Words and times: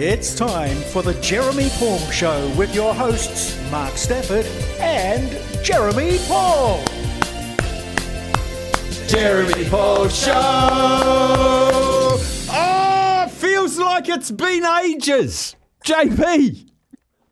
It's 0.00 0.32
time 0.32 0.76
for 0.76 1.02
the 1.02 1.14
Jeremy 1.14 1.70
Paul 1.70 1.98
Show 2.12 2.54
with 2.56 2.72
your 2.72 2.94
hosts, 2.94 3.60
Mark 3.68 3.96
Stafford 3.96 4.46
and 4.78 5.28
Jeremy 5.64 6.18
Paul. 6.28 6.84
Jeremy 9.08 9.68
Paul 9.68 10.08
Show. 10.08 10.32
Oh, 12.48 13.28
feels 13.32 13.76
like 13.76 14.08
it's 14.08 14.30
been 14.30 14.64
ages. 14.64 15.56
JP. 15.84 16.70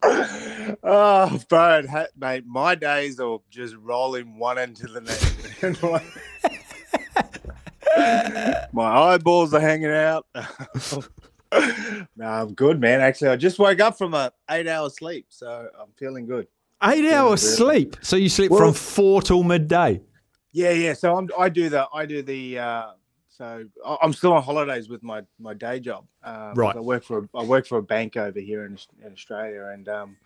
Oh, 0.02 0.76
ah, 0.82 1.38
bro, 1.48 1.82
mate, 2.18 2.46
my 2.48 2.74
days 2.74 3.20
are 3.20 3.38
just 3.48 3.76
rolling 3.76 4.40
one 4.40 4.58
into 4.58 4.88
the 4.88 5.02
next. 5.02 5.62
my 8.72 9.14
eyeballs 9.14 9.54
are 9.54 9.60
hanging 9.60 9.92
out. 9.92 10.26
no, 11.52 12.26
I'm 12.26 12.54
good, 12.54 12.80
man. 12.80 13.00
Actually, 13.00 13.30
I 13.30 13.36
just 13.36 13.58
woke 13.58 13.80
up 13.80 13.96
from 13.98 14.14
a 14.14 14.32
eight 14.50 14.66
hour 14.68 14.90
sleep, 14.90 15.26
so 15.28 15.68
I'm 15.80 15.90
feeling 15.96 16.26
good. 16.26 16.46
Eight 16.82 17.10
hours 17.12 17.56
sleep. 17.56 17.96
So 18.02 18.16
you 18.16 18.28
sleep 18.28 18.50
Well- 18.50 18.60
from 18.60 18.74
four 18.74 19.22
till 19.22 19.42
midday. 19.42 20.00
Yeah, 20.52 20.70
yeah. 20.70 20.94
So 20.94 21.16
I'm, 21.16 21.28
I 21.38 21.48
do 21.50 21.68
the, 21.68 21.86
I 21.92 22.06
do 22.06 22.22
the. 22.22 22.58
Uh, 22.58 22.86
so 23.28 23.66
I'm 24.00 24.14
still 24.14 24.32
on 24.32 24.42
holidays 24.42 24.88
with 24.88 25.02
my 25.02 25.22
my 25.38 25.52
day 25.52 25.78
job. 25.80 26.06
Um, 26.24 26.54
Right. 26.54 26.74
I 26.74 26.80
work 26.80 27.04
for 27.04 27.18
a, 27.18 27.28
I 27.38 27.44
work 27.44 27.66
for 27.66 27.76
a 27.78 27.82
bank 27.82 28.16
over 28.16 28.40
here 28.40 28.64
in, 28.64 28.78
in 29.04 29.12
Australia, 29.12 29.66
and 29.74 29.86
um, 29.90 30.16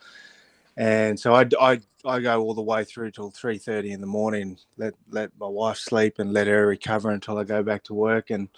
and 0.76 1.18
so 1.18 1.34
I, 1.34 1.46
I 1.60 1.80
I 2.04 2.20
go 2.20 2.40
all 2.40 2.54
the 2.54 2.62
way 2.62 2.84
through 2.84 3.10
till 3.10 3.30
three 3.32 3.58
thirty 3.58 3.90
in 3.90 4.00
the 4.00 4.06
morning. 4.06 4.56
Let 4.76 4.94
let 5.10 5.30
my 5.40 5.48
wife 5.48 5.78
sleep 5.78 6.20
and 6.20 6.32
let 6.32 6.46
her 6.46 6.68
recover 6.68 7.10
until 7.10 7.36
I 7.38 7.42
go 7.44 7.64
back 7.64 7.82
to 7.84 7.94
work, 7.94 8.30
and 8.30 8.48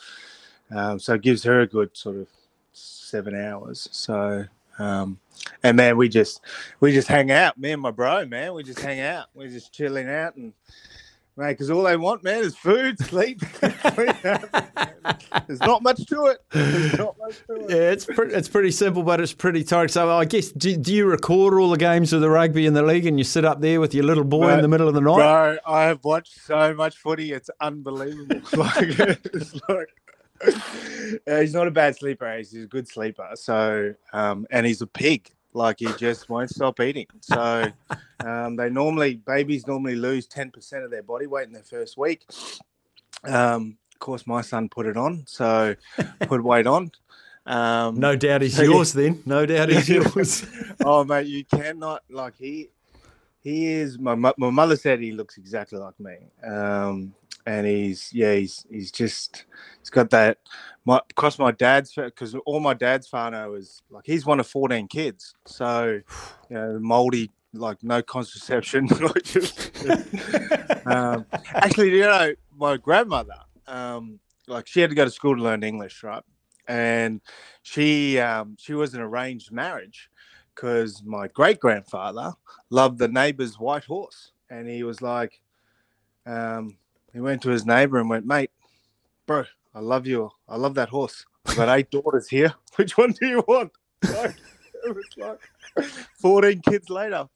um, 0.71 0.99
so 0.99 1.15
it 1.15 1.23
gives 1.23 1.43
her 1.45 1.61
a 1.63 1.67
good 1.67 1.97
sort 1.97 2.17
of 2.17 2.29
seven 2.73 3.35
hours. 3.35 3.89
So. 3.93 4.47
Um, 4.79 5.19
and 5.63 5.77
man, 5.77 5.97
we 5.99 6.09
just 6.09 6.41
we 6.81 6.93
just 6.93 7.09
hang 7.09 7.31
out. 7.31 7.59
Me 7.59 7.73
and 7.73 7.83
my 7.83 7.91
bro, 7.91 8.25
man, 8.25 8.55
we 8.55 8.63
just 8.63 8.81
hang 8.81 9.01
out. 9.01 9.27
We're 9.35 9.49
just 9.49 9.73
chilling 9.73 10.09
out 10.09 10.37
and 10.37 10.55
mate, 11.37 11.53
because 11.53 11.71
all 11.71 11.83
they 11.83 11.97
want, 11.97 12.23
man, 12.23 12.43
is 12.43 12.57
food, 12.57 12.99
sleep. 12.99 13.41
There's 15.47 15.61
not 15.61 15.83
much 15.83 16.07
to 16.07 16.27
it. 16.27 16.39
Not 16.99 17.17
much 17.19 17.39
to 17.47 17.55
it. 17.55 17.71
Yeah, 17.71 17.91
it's 17.91 18.05
pretty, 18.05 18.35
it's 18.35 18.49
pretty 18.49 18.71
simple, 18.71 19.03
but 19.03 19.21
it's 19.21 19.33
pretty 19.33 19.65
tight. 19.65 19.91
So 19.91 20.11
I 20.11 20.25
guess 20.25 20.53
do, 20.53 20.77
do 20.77 20.95
you 20.95 21.07
record 21.07 21.55
all 21.55 21.71
the 21.71 21.79
games 21.79 22.13
of 22.13 22.21
the 22.21 22.31
rugby 22.31 22.67
in 22.67 22.75
the 22.75 22.83
league, 22.83 23.07
and 23.07 23.19
you 23.19 23.25
sit 23.25 23.45
up 23.45 23.61
there 23.61 23.81
with 23.81 23.95
your 23.95 24.05
little 24.05 24.25
boy 24.25 24.53
in 24.53 24.63
the 24.63 24.69
middle 24.69 24.89
of 24.89 24.95
the 24.95 25.01
night? 25.01 25.17
Bro, 25.17 25.57
I 25.67 25.85
have 25.85 26.05
watched 26.05 26.41
so 26.43 26.75
much 26.75 26.97
footy. 26.97 27.33
It's 27.33 27.51
unbelievable. 27.61 28.41
like, 28.57 28.99
it's 28.99 29.55
like, 29.69 29.89
Uh, 31.29 31.41
he's 31.41 31.53
not 31.53 31.69
a 31.69 31.71
bad 31.71 31.95
sleeper. 31.95 32.39
He's 32.39 32.55
a 32.55 32.67
good 32.67 32.89
sleeper. 32.89 33.29
So, 33.35 33.95
um, 34.15 34.47
and 34.51 34.65
he's 34.65 34.81
a 34.81 34.87
pig. 34.87 35.31
Like 35.53 35.81
he 35.81 35.89
just 35.99 36.31
won't 36.31 36.49
stop 36.49 36.81
eating. 36.81 37.07
So, 37.21 37.71
um, 38.25 38.57
they 38.57 38.71
normally 38.71 39.17
babies 39.17 39.67
normally 39.67 39.95
lose 39.95 40.27
ten 40.27 40.51
percent 40.51 40.85
of 40.85 40.91
their 40.91 41.03
body 41.03 41.27
weight 41.27 41.47
in 41.47 41.53
their 41.53 41.63
first 41.65 41.99
week. 41.99 42.25
Um, 43.25 43.77
of 43.93 43.99
course, 43.99 44.27
my 44.27 44.41
son 44.41 44.71
put 44.71 44.87
it 44.87 44.97
on, 44.97 45.25
so 45.27 45.77
put 46.21 46.43
weight 46.43 46.67
on. 46.67 46.91
Um, 47.45 48.01
No 48.01 48.17
doubt 48.17 48.41
he's 48.41 48.57
So, 48.57 48.63
yeah. 48.63 48.71
yours 48.71 48.93
then. 48.95 49.23
No 49.27 49.45
doubt 49.45 49.69
he's 49.69 49.89
yours. 49.91 50.47
oh 50.83 51.05
mate, 51.05 51.27
you 51.27 51.45
cannot 51.45 52.03
like 52.09 52.37
he 52.39 52.71
he 53.43 53.67
is 53.67 53.99
my 53.99 54.15
my 54.15 54.33
mother 54.51 54.77
said 54.77 54.99
he 55.01 55.13
looks 55.13 55.37
exactly 55.37 55.79
like 55.79 56.01
me. 56.01 56.17
Um 56.43 57.13
and 57.47 57.67
he's 57.67 58.13
yeah, 58.13 58.35
he's 58.35 58.67
he's 58.71 58.91
just 58.91 59.45
he's 59.81 59.91
got 59.91 60.11
that 60.11 60.39
my 60.85 61.01
because 61.09 61.39
my 61.39 61.53
dad's 61.53 61.95
because 61.95 62.35
all 62.47 62.61
my 62.61 62.75
dad's 62.75 63.11
whānau 63.11 63.59
is 63.59 63.83
like 63.91 64.05
he's 64.07 64.27
one 64.27 64.41
of 64.41 64.47
14 64.47 64.89
kids. 64.89 65.35
So 65.47 66.01
you 66.49 66.57
know, 66.57 66.79
moldy 66.81 67.31
like 67.55 67.83
no 67.83 68.03
contraception. 68.03 68.89
um, 70.87 71.27
actually, 71.55 71.91
you 71.91 72.01
know, 72.01 72.35
my 72.57 72.77
grandmother, 72.77 73.37
um, 73.67 74.19
like 74.47 74.67
she 74.67 74.81
had 74.81 74.91
to 74.91 74.97
go 74.97 75.05
to 75.05 75.11
school 75.11 75.37
to 75.37 75.43
learn 75.43 75.63
English, 75.63 76.03
right? 76.03 76.23
And 76.69 77.21
she 77.63 78.19
um, 78.19 78.57
she 78.59 78.75
was 78.75 78.95
an 78.95 79.01
arranged 79.01 79.53
marriage 79.53 80.11
because 80.55 81.03
my 81.05 81.29
great 81.29 81.61
grandfather 81.61 82.33
loved 82.71 82.99
the 82.99 83.09
neighbor's 83.09 83.59
white 83.59 83.85
horse, 83.85 84.33
and 84.51 84.69
he 84.69 84.83
was 84.83 85.03
like, 85.03 85.41
um, 86.27 86.77
he 87.13 87.21
went 87.21 87.43
to 87.43 87.51
his 87.51 87.65
neighbor 87.67 87.99
and 87.99 88.09
went, 88.09 88.27
mate, 88.27 88.51
bro, 89.27 89.45
I 89.75 89.81
love 89.81 90.07
you, 90.07 90.31
I 90.49 90.57
love 90.57 90.75
that 90.75 90.89
horse. 90.89 91.25
I've 91.47 91.57
got 91.57 91.69
eight 91.77 91.91
daughters 91.91 92.29
here. 92.29 92.55
Which 92.77 92.97
one 92.97 93.13
do 93.13 93.27
you 93.27 93.45
want? 93.47 93.73
Like, 94.05 94.35
it 94.85 94.97
was 94.97 95.39
like 95.77 95.85
14 96.19 96.61
kids 96.69 96.91
later. 96.91 97.29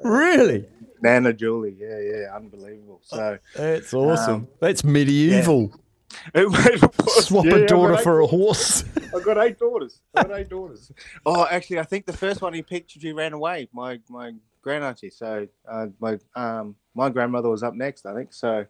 Really? 0.00 0.66
Nana 1.00 1.32
Julie, 1.32 1.76
yeah, 1.78 2.00
yeah, 2.00 2.34
unbelievable. 2.34 3.00
So 3.04 3.38
That's 3.54 3.94
awesome. 3.94 4.34
Um, 4.34 4.48
That's 4.60 4.82
medieval. 4.82 5.72
it 6.34 6.48
was- 6.48 7.24
Swap 7.24 7.44
yeah, 7.44 7.56
a 7.56 7.66
daughter 7.66 7.96
for 7.98 8.20
a 8.20 8.26
horse. 8.26 8.82
I've 9.14 9.24
got 9.24 9.38
eight 9.38 9.58
daughters. 9.58 10.00
I've 10.14 10.28
got 10.28 10.38
eight 10.40 10.48
daughters. 10.48 10.90
Oh, 11.24 11.46
actually, 11.50 11.78
I 11.78 11.84
think 11.84 12.06
the 12.06 12.12
first 12.12 12.40
one 12.42 12.54
he 12.54 12.62
picked, 12.62 12.90
she 12.90 13.12
ran 13.12 13.32
away. 13.32 13.68
My 13.72 14.00
my 14.08 14.32
grand 14.62 14.84
auntie. 14.84 15.10
So 15.10 15.46
uh, 15.70 15.86
my 16.00 16.18
um 16.36 16.76
my 16.94 17.08
grandmother 17.10 17.48
was 17.48 17.62
up 17.62 17.74
next, 17.74 18.06
I 18.06 18.14
think. 18.14 18.32
So, 18.32 18.66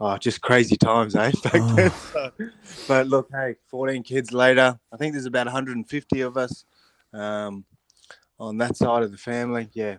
oh, 0.00 0.16
just 0.18 0.40
crazy 0.42 0.76
times, 0.76 1.16
eh? 1.16 1.30
Back 1.44 1.52
then. 1.76 1.90
So, 2.12 2.30
but 2.86 3.06
look, 3.08 3.28
hey, 3.32 3.54
14 3.68 4.02
kids 4.02 4.32
later. 4.32 4.78
I 4.92 4.96
think 4.98 5.14
there's 5.14 5.24
about 5.26 5.46
150 5.46 6.20
of 6.20 6.36
us. 6.36 6.64
Um, 7.14 7.64
on 8.38 8.58
that 8.58 8.76
side 8.76 9.02
of 9.02 9.10
the 9.12 9.18
family, 9.18 9.68
yeah, 9.72 9.96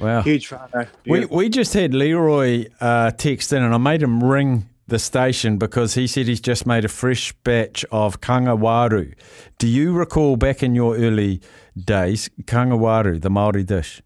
Wow. 0.00 0.22
huge 0.22 0.46
fun. 0.48 0.68
eh? 0.74 0.84
We, 1.06 1.24
we 1.26 1.48
just 1.48 1.74
had 1.74 1.94
Leroy 1.94 2.66
uh, 2.80 3.10
text 3.12 3.52
in, 3.52 3.62
and 3.62 3.74
I 3.74 3.78
made 3.78 4.02
him 4.02 4.22
ring 4.22 4.68
the 4.88 4.98
station 4.98 5.58
because 5.58 5.94
he 5.94 6.06
said 6.06 6.26
he's 6.26 6.40
just 6.40 6.66
made 6.66 6.84
a 6.84 6.88
fresh 6.88 7.32
batch 7.44 7.84
of 7.90 8.20
kangawaru. 8.20 9.14
Do 9.58 9.66
you 9.68 9.92
recall 9.92 10.36
back 10.36 10.62
in 10.62 10.74
your 10.74 10.96
early 10.96 11.40
days 11.76 12.28
kangawaru, 12.44 13.20
the 13.20 13.30
Maori 13.30 13.64
dish? 13.64 14.02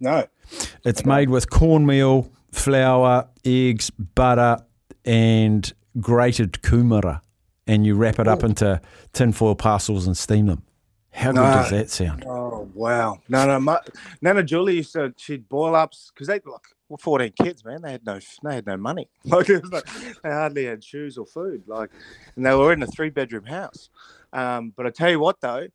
No, 0.00 0.26
It's 0.84 1.04
made 1.04 1.30
with 1.30 1.50
cornmeal, 1.50 2.30
flour, 2.52 3.28
eggs, 3.44 3.90
butter, 3.90 4.58
and 5.04 5.72
grated 6.00 6.52
kumara, 6.62 7.20
and 7.66 7.84
you 7.86 7.94
wrap 7.94 8.18
it 8.18 8.28
up 8.28 8.42
into 8.44 8.80
tinfoil 9.12 9.54
parcels 9.54 10.06
and 10.06 10.16
steam 10.16 10.46
them. 10.46 10.62
How 11.10 11.32
good 11.32 11.36
No. 11.36 11.52
does 11.52 11.70
that 11.70 11.90
sound? 11.90 12.24
Oh 12.26 12.68
wow! 12.74 13.18
No, 13.28 13.46
no, 13.46 13.58
my, 13.58 13.80
Nana 14.22 14.42
Julie 14.42 14.76
used 14.76 14.92
to 14.92 15.12
she'd 15.16 15.48
boil 15.48 15.74
up 15.74 15.92
because 16.14 16.28
they 16.28 16.40
look 16.46 16.68
well, 16.88 16.98
fourteen 16.98 17.32
kids, 17.42 17.64
man. 17.64 17.82
They 17.82 17.92
had 17.92 18.06
no 18.06 18.20
they 18.44 18.54
had 18.54 18.66
no 18.66 18.76
money. 18.76 19.08
Like 19.24 19.48
it 19.50 19.62
was 19.62 19.72
like 19.72 19.86
they 20.22 20.30
hardly 20.30 20.66
had 20.66 20.84
shoes 20.84 21.18
or 21.18 21.26
food. 21.26 21.64
Like, 21.66 21.90
and 22.36 22.46
they 22.46 22.54
were 22.54 22.72
in 22.72 22.82
a 22.82 22.86
three 22.86 23.10
bedroom 23.10 23.44
house. 23.46 23.90
Um, 24.32 24.72
but 24.76 24.86
I 24.86 24.90
tell 24.90 25.10
you 25.10 25.18
what 25.18 25.40
though, 25.40 25.66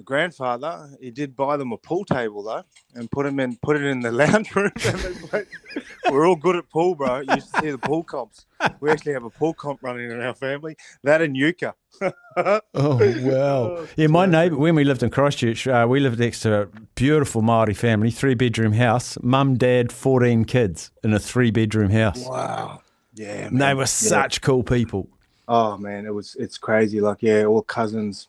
the 0.00 0.04
grandfather 0.04 0.88
he 0.98 1.10
did 1.10 1.36
buy 1.36 1.58
them 1.58 1.72
a 1.72 1.76
pool 1.76 2.06
table 2.06 2.42
though, 2.42 2.62
and 2.94 3.10
put 3.10 3.24
them 3.26 3.38
in 3.38 3.56
put 3.56 3.76
it 3.76 3.84
in 3.84 4.00
the 4.00 4.10
lounge 4.22 4.54
room. 4.56 4.72
We're 6.10 6.26
all 6.26 6.36
good 6.36 6.56
at 6.56 6.70
pool, 6.70 6.94
bro. 6.94 7.20
You 7.20 7.34
used 7.34 7.52
to 7.54 7.60
see 7.60 7.70
the 7.70 7.78
pool 7.78 8.02
comps. 8.02 8.46
We 8.80 8.90
actually 8.90 9.12
have 9.12 9.24
a 9.24 9.30
pool 9.30 9.52
comp 9.52 9.80
running 9.82 10.10
in 10.10 10.20
our 10.22 10.34
family. 10.34 10.76
That 11.04 11.20
and 11.20 11.36
Yucca. 11.36 11.74
Oh 12.00 12.60
wow! 12.74 13.86
Yeah, 13.96 14.06
my 14.06 14.24
neighbour 14.24 14.56
when 14.56 14.74
we 14.74 14.84
lived 14.84 15.02
in 15.02 15.10
Christchurch, 15.10 15.68
uh, 15.68 15.86
we 15.88 16.00
lived 16.00 16.18
next 16.18 16.40
to 16.40 16.62
a 16.62 16.66
beautiful 16.94 17.42
Maori 17.42 17.74
family, 17.74 18.10
three 18.10 18.34
bedroom 18.34 18.72
house, 18.72 19.18
mum, 19.22 19.58
dad, 19.58 19.92
fourteen 19.92 20.46
kids 20.46 20.90
in 21.04 21.12
a 21.12 21.18
three 21.18 21.50
bedroom 21.50 21.90
house. 21.90 22.26
Wow. 22.26 22.80
Yeah. 23.14 23.48
And 23.48 23.60
they 23.60 23.74
were 23.74 23.82
Yeah. 23.82 23.84
such 23.86 24.40
cool 24.40 24.62
people. 24.62 25.08
Oh 25.46 25.76
man, 25.76 26.06
it 26.06 26.14
was 26.14 26.36
it's 26.38 26.56
crazy. 26.56 27.00
Like 27.02 27.18
yeah, 27.20 27.44
all 27.44 27.62
cousins. 27.62 28.28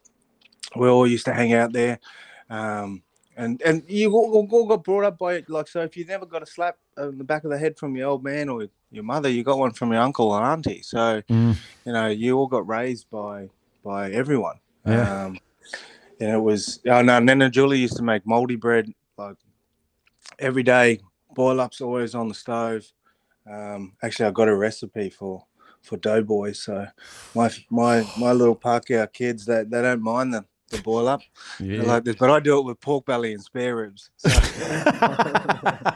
We 0.76 0.88
all 0.88 1.08
used 1.08 1.26
to 1.26 1.34
hang 1.34 1.54
out 1.54 1.74
there, 1.74 2.00
um, 2.50 3.04
and 3.36 3.62
and 3.64 3.84
you 3.88 4.12
all, 4.14 4.68
got 4.68 4.84
brought 4.84 5.04
up 5.04 5.18
by 5.18 5.36
it. 5.36 5.50
Like 5.50 5.68
so, 5.68 5.82
if 5.82 5.98
you 5.98 6.06
never 6.06 6.26
got 6.26 6.44
a 6.44 6.46
slap 6.46 6.78
on 6.98 7.18
the 7.18 7.24
back 7.24 7.44
of 7.44 7.52
the 7.52 7.58
head 7.58 7.78
from 7.78 7.96
your 7.96 8.10
old 8.10 8.24
man 8.24 8.50
or 8.50 8.68
your 8.92 9.04
mother, 9.04 9.30
you 9.30 9.44
got 9.44 9.58
one 9.58 9.72
from 9.72 9.92
your 9.92 10.02
uncle 10.02 10.32
or 10.32 10.42
auntie. 10.42 10.82
So 10.82 11.22
Mm. 11.30 11.58
you 11.86 11.94
know, 11.94 12.08
you 12.08 12.38
all 12.38 12.48
got 12.48 12.68
raised 12.68 13.10
by 13.10 13.50
by 13.84 14.12
everyone. 14.12 14.60
Yeah. 14.86 15.26
Um, 15.26 15.40
and 16.20 16.30
it 16.30 16.42
was 16.42 16.80
oh 16.88 17.02
no, 17.02 17.20
Nana 17.20 17.50
Julie 17.50 17.80
used 17.80 17.98
to 17.98 18.04
make 18.04 18.26
moldy 18.26 18.56
bread 18.56 18.92
like 19.18 19.38
every 20.40 20.64
day. 20.64 21.00
Boil 21.34 21.60
ups 21.62 21.82
always 21.82 22.14
on 22.16 22.28
the 22.28 22.34
stove. 22.34 22.86
Um, 23.50 23.94
actually, 24.04 24.28
I 24.28 24.32
got 24.32 24.48
a 24.48 24.56
recipe 24.56 25.10
for 25.10 25.46
for 25.82 25.98
doughboys. 25.98 26.62
So 26.64 26.86
my 27.34 27.50
my 27.70 28.06
my 28.20 28.32
little 28.32 28.56
Pākehā 28.56 29.12
kids, 29.12 29.46
they, 29.46 29.64
they 29.64 29.82
don't 29.82 30.02
mind 30.02 30.34
them 30.34 30.46
the 30.72 30.82
boil 30.82 31.08
up. 31.08 31.22
Yeah. 31.60 31.84
like 31.84 32.04
this, 32.04 32.16
but 32.16 32.30
I 32.30 32.40
do 32.40 32.60
it 32.60 32.66
with 32.66 32.80
pork 32.82 33.06
belly 33.06 33.34
and 33.34 33.44
spare 33.44 33.76
ribs. 33.76 34.10
So, 34.18 34.30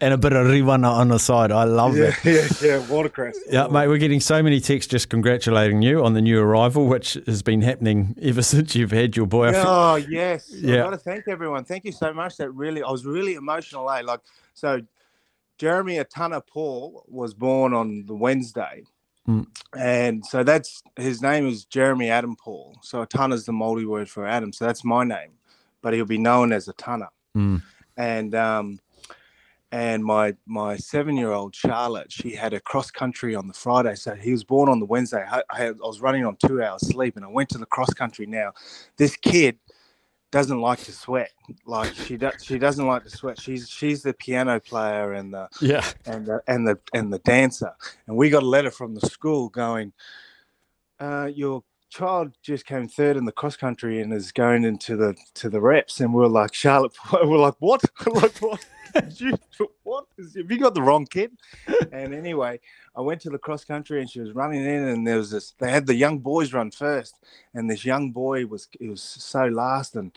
and 0.00 0.14
a 0.14 0.18
bit 0.18 0.32
of 0.32 0.46
rewena 0.46 0.90
on 0.90 1.08
the 1.08 1.18
side. 1.18 1.52
I 1.52 1.64
love 1.64 1.96
Yeah, 1.96 2.14
it. 2.24 2.24
yeah, 2.62 2.68
yeah. 2.68 2.86
Watercress. 2.88 3.36
Yeah, 3.50 3.66
mate, 3.68 3.88
we're 3.88 3.98
getting 3.98 4.20
so 4.20 4.42
many 4.42 4.60
texts 4.60 4.90
just 4.90 5.08
congratulating 5.08 5.82
you 5.82 6.04
on 6.04 6.14
the 6.14 6.22
new 6.22 6.40
arrival, 6.40 6.86
which 6.86 7.14
has 7.26 7.42
been 7.42 7.62
happening 7.62 8.14
ever 8.20 8.42
since 8.52 8.74
you've 8.74 8.92
had 8.92 9.16
your 9.16 9.26
boy. 9.26 9.52
Oh 9.54 9.96
yes. 9.96 10.50
Yeah. 10.50 10.74
I 10.74 10.78
got 10.84 10.90
to 10.90 10.98
thank 10.98 11.28
everyone. 11.28 11.64
Thank 11.64 11.84
you 11.84 11.92
so 11.92 12.12
much. 12.12 12.36
That 12.36 12.50
really, 12.50 12.82
I 12.82 12.90
was 12.90 13.04
really 13.04 13.34
emotional. 13.34 13.90
Eh? 13.90 14.02
Like 14.02 14.20
so, 14.54 14.80
Jeremy 15.58 15.96
Atana 15.96 16.42
Paul 16.46 17.04
was 17.08 17.34
born 17.34 17.74
on 17.74 18.04
the 18.06 18.14
Wednesday, 18.14 18.82
Mm. 19.26 19.46
and 19.74 20.24
so 20.26 20.42
that's 20.42 20.82
his 20.96 21.22
name 21.22 21.48
is 21.48 21.64
Jeremy 21.64 22.10
Adam 22.10 22.36
Paul. 22.36 22.76
So 22.82 23.04
Atana 23.04 23.32
is 23.32 23.46
the 23.46 23.52
Māori 23.52 23.86
word 23.86 24.10
for 24.10 24.26
Adam. 24.26 24.52
So 24.52 24.66
that's 24.66 24.84
my 24.84 25.02
name, 25.02 25.32
but 25.80 25.94
he'll 25.94 26.04
be 26.04 26.18
known 26.18 26.52
as 26.52 26.68
Atana. 26.68 27.08
Mm. 27.34 27.62
And 27.96 28.34
um, 28.34 28.80
and 29.74 30.04
my 30.04 30.36
my 30.46 30.76
seven 30.76 31.16
year 31.16 31.32
old 31.32 31.52
Charlotte, 31.52 32.12
she 32.12 32.32
had 32.34 32.54
a 32.54 32.60
cross 32.60 32.92
country 32.92 33.34
on 33.34 33.48
the 33.48 33.54
Friday. 33.54 33.96
So 33.96 34.14
he 34.14 34.30
was 34.30 34.44
born 34.44 34.68
on 34.68 34.78
the 34.78 34.86
Wednesday. 34.86 35.26
I, 35.28 35.42
I, 35.50 35.56
had, 35.56 35.76
I 35.82 35.86
was 35.86 36.00
running 36.00 36.24
on 36.24 36.36
two 36.36 36.62
hours 36.62 36.86
sleep, 36.86 37.16
and 37.16 37.24
I 37.24 37.28
went 37.28 37.48
to 37.50 37.58
the 37.58 37.66
cross 37.66 37.92
country. 37.92 38.24
Now, 38.24 38.52
this 38.98 39.16
kid 39.16 39.58
doesn't 40.34 40.60
like 40.60 40.80
to 40.80 40.90
sweat. 40.90 41.30
Like 41.64 41.94
she 41.94 42.16
does, 42.16 42.42
she 42.42 42.58
doesn't 42.58 42.84
like 42.84 43.04
to 43.04 43.10
sweat. 43.10 43.40
She's 43.40 43.68
she's 43.70 44.02
the 44.02 44.12
piano 44.12 44.58
player 44.58 45.12
and 45.12 45.32
the 45.32 45.48
Yeah. 45.60 45.84
and 46.06 46.26
the 46.26 46.42
and 46.48 46.66
the 46.66 46.76
and 46.92 47.12
the 47.12 47.20
dancer. 47.20 47.70
And 48.08 48.16
we 48.16 48.30
got 48.30 48.42
a 48.42 48.46
letter 48.46 48.72
from 48.72 48.96
the 48.96 49.06
school 49.06 49.48
going, 49.48 49.92
uh, 50.98 51.30
your 51.32 51.62
child 51.88 52.32
just 52.42 52.66
came 52.66 52.88
third 52.88 53.16
in 53.16 53.26
the 53.26 53.30
cross 53.30 53.56
country 53.56 54.00
and 54.00 54.12
is 54.12 54.32
going 54.32 54.64
into 54.64 54.96
the 54.96 55.14
to 55.34 55.48
the 55.48 55.60
reps. 55.60 56.00
And 56.00 56.12
we're 56.12 56.26
like, 56.26 56.52
Charlotte, 56.52 56.96
we're 57.12 57.38
like, 57.38 57.54
what? 57.60 57.82
like 58.12 58.36
what? 58.38 58.66
You 59.18 59.36
what? 59.82 60.06
Have 60.18 60.50
you 60.50 60.58
got 60.58 60.74
the 60.74 60.82
wrong 60.82 61.06
kid? 61.06 61.32
And 61.92 62.14
anyway, 62.14 62.60
I 62.96 63.00
went 63.00 63.20
to 63.22 63.30
the 63.30 63.38
cross 63.38 63.64
country 63.64 64.00
and 64.00 64.08
she 64.08 64.20
was 64.20 64.32
running 64.32 64.64
in, 64.64 64.88
and 64.88 65.06
there 65.06 65.16
was 65.16 65.30
this. 65.30 65.54
They 65.58 65.70
had 65.70 65.86
the 65.86 65.94
young 65.94 66.18
boys 66.18 66.52
run 66.52 66.70
first, 66.70 67.16
and 67.54 67.70
this 67.70 67.84
young 67.84 68.10
boy 68.10 68.46
was 68.46 68.68
it 68.80 68.88
was 68.88 69.02
so 69.02 69.46
last, 69.46 69.96
and 69.96 70.12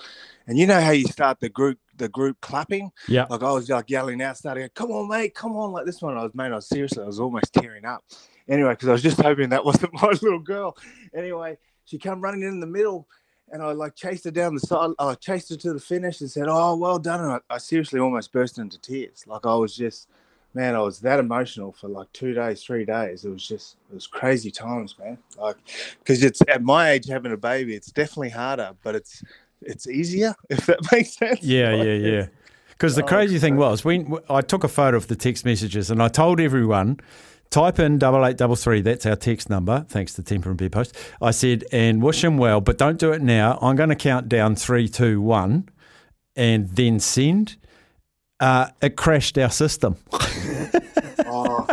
and 0.48 0.58
you 0.58 0.66
know 0.66 0.82
how 0.82 0.92
you 0.92 1.06
start 1.06 1.40
the 1.40 1.50
group 1.50 1.80
the 1.98 2.10
group 2.10 2.40
clapping. 2.42 2.92
Yeah. 3.08 3.26
Like 3.30 3.44
I 3.44 3.52
was 3.52 3.70
like 3.70 3.90
yelling 3.90 4.22
out, 4.22 4.38
starting, 4.38 4.70
"Come 4.74 4.92
on, 4.92 5.10
mate, 5.10 5.36
come 5.36 5.56
on!" 5.56 5.72
Like 5.72 5.86
this 5.86 6.02
one, 6.02 6.18
I 6.18 6.24
was 6.24 6.36
mate, 6.36 6.52
I 6.52 6.56
was 6.56 6.68
seriously, 6.68 7.04
I 7.04 7.08
was 7.08 7.20
almost 7.20 7.54
tearing 7.54 7.86
up. 7.86 8.04
Anyway, 8.48 8.72
because 8.72 8.90
I 8.90 8.94
was 8.94 9.04
just 9.04 9.22
hoping 9.22 9.50
that 9.50 9.66
wasn't 9.72 9.94
my 9.94 10.10
little 10.10 10.40
girl. 10.40 10.78
Anyway, 11.14 11.58
she 11.86 11.98
come 11.98 12.22
running 12.22 12.44
in 12.44 12.60
the 12.60 12.68
middle, 12.68 13.08
and 13.52 13.62
I 13.62 13.72
like 13.72 13.96
chased 13.96 14.26
her 14.26 14.32
down 14.32 14.54
the 14.54 14.60
side. 14.60 14.92
I 15.00 15.14
chased 15.16 15.50
her 15.50 15.56
to 15.58 15.74
the 15.74 15.80
finish 15.80 16.22
and 16.22 16.30
said, 16.30 16.46
"Oh, 16.48 16.76
well 16.76 17.00
done!" 17.00 17.22
And 17.22 17.32
I, 17.34 17.56
I 17.56 17.58
seriously 17.58 18.00
almost 18.00 18.32
burst 18.32 18.58
into 18.58 18.80
tears. 18.80 19.24
Like 19.28 19.46
I 19.46 19.56
was 19.56 19.76
just, 19.76 20.10
man, 20.54 20.76
I 20.76 20.80
was 20.80 21.00
that 21.02 21.20
emotional 21.20 21.72
for 21.72 21.88
like 21.88 22.12
two 22.14 22.34
days, 22.34 22.64
three 22.64 22.86
days. 22.86 23.26
It 23.26 23.30
was 23.30 23.48
just, 23.48 23.78
it 23.90 23.94
was 23.96 24.08
crazy 24.08 24.52
times, 24.52 24.96
man. 25.00 25.18
Like, 25.38 25.58
because 26.00 26.24
it's 26.24 26.42
at 26.48 26.64
my 26.64 26.92
age 26.92 27.08
having 27.08 27.32
a 27.32 27.38
baby, 27.38 27.76
it's 27.76 27.92
definitely 27.92 28.30
harder, 28.30 28.74
but 28.84 28.96
it's 28.96 29.24
it's 29.62 29.88
easier 29.88 30.36
if 30.50 30.66
that 30.68 30.80
makes 30.92 31.16
sense. 31.18 31.42
Yeah, 31.42 31.72
Like, 31.72 31.86
yeah, 31.88 31.94
yeah. 31.94 32.28
Because 32.70 32.96
the 32.96 33.04
Oh, 33.04 33.08
crazy 33.08 33.40
thing 33.40 33.56
was, 33.56 33.84
we 33.84 34.06
I 34.30 34.42
took 34.42 34.64
a 34.64 34.68
photo 34.68 34.98
of 34.98 35.08
the 35.08 35.16
text 35.16 35.46
messages 35.46 35.90
and 35.90 36.02
I 36.02 36.10
told 36.10 36.40
everyone, 36.40 37.00
type 37.50 37.80
in 37.80 37.98
double 37.98 38.26
eight 38.26 38.38
double 38.38 38.56
three. 38.56 38.82
That's 38.82 39.06
our 39.06 39.16
text 39.16 39.50
number. 39.50 39.86
Thanks 39.90 40.14
to 40.16 40.24
Temper 40.24 40.50
and 40.50 40.58
Beer 40.58 40.70
Post. 40.70 40.96
I 41.22 41.32
said, 41.32 41.64
and 41.72 42.02
wish 42.02 42.24
him 42.24 42.38
well, 42.38 42.62
but 42.62 42.78
don't 42.78 43.00
do 43.00 43.12
it 43.12 43.22
now. 43.22 43.58
I'm 43.62 43.76
going 43.76 43.90
to 43.90 43.96
count 43.96 44.30
down 44.30 44.56
three, 44.56 44.88
two, 44.88 45.22
one, 45.22 45.70
and 46.36 46.70
then 46.70 47.00
send. 47.00 47.58
Uh, 48.40 48.68
it 48.82 48.96
crashed 48.96 49.38
our 49.38 49.50
system. 49.50 49.98
Oh, 51.30 51.68